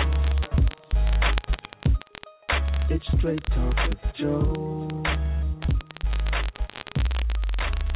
[2.91, 4.89] It's Straight Talk with Joe.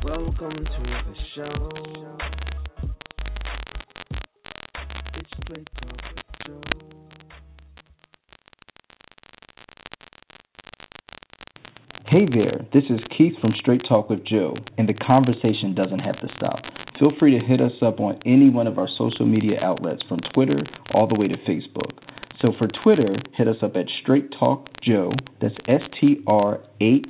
[0.05, 1.71] Welcome to the show.
[5.15, 5.69] It's Straight
[12.17, 16.19] Hey there, this is Keith from Straight Talk with Joe, and the conversation doesn't have
[16.23, 16.61] to stop.
[16.99, 20.21] Feel free to hit us up on any one of our social media outlets from
[20.33, 20.63] Twitter
[20.95, 21.99] all the way to Facebook.
[22.41, 25.13] So for Twitter, hit us up at Straight Talk Joe,
[25.43, 27.05] that's S T R 8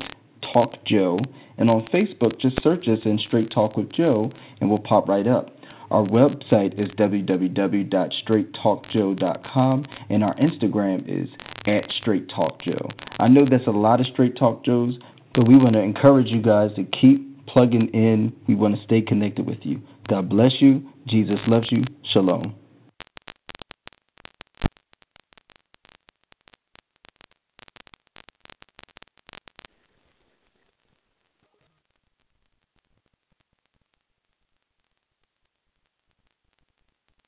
[0.52, 1.20] Talk Joe,
[1.56, 5.28] and on Facebook, just search us in Straight Talk with Joe, and we'll pop right
[5.28, 5.50] up.
[5.92, 11.28] Our website is www.straighttalkjoe.com, and our Instagram is
[11.66, 12.88] at Straight Talk Joe.
[13.18, 14.98] I know that's a lot of Straight Talk Joes,
[15.34, 18.32] but we want to encourage you guys to keep plugging in.
[18.48, 19.80] We want to stay connected with you.
[20.08, 20.88] God bless you.
[21.06, 21.84] Jesus loves you.
[22.12, 22.54] Shalom.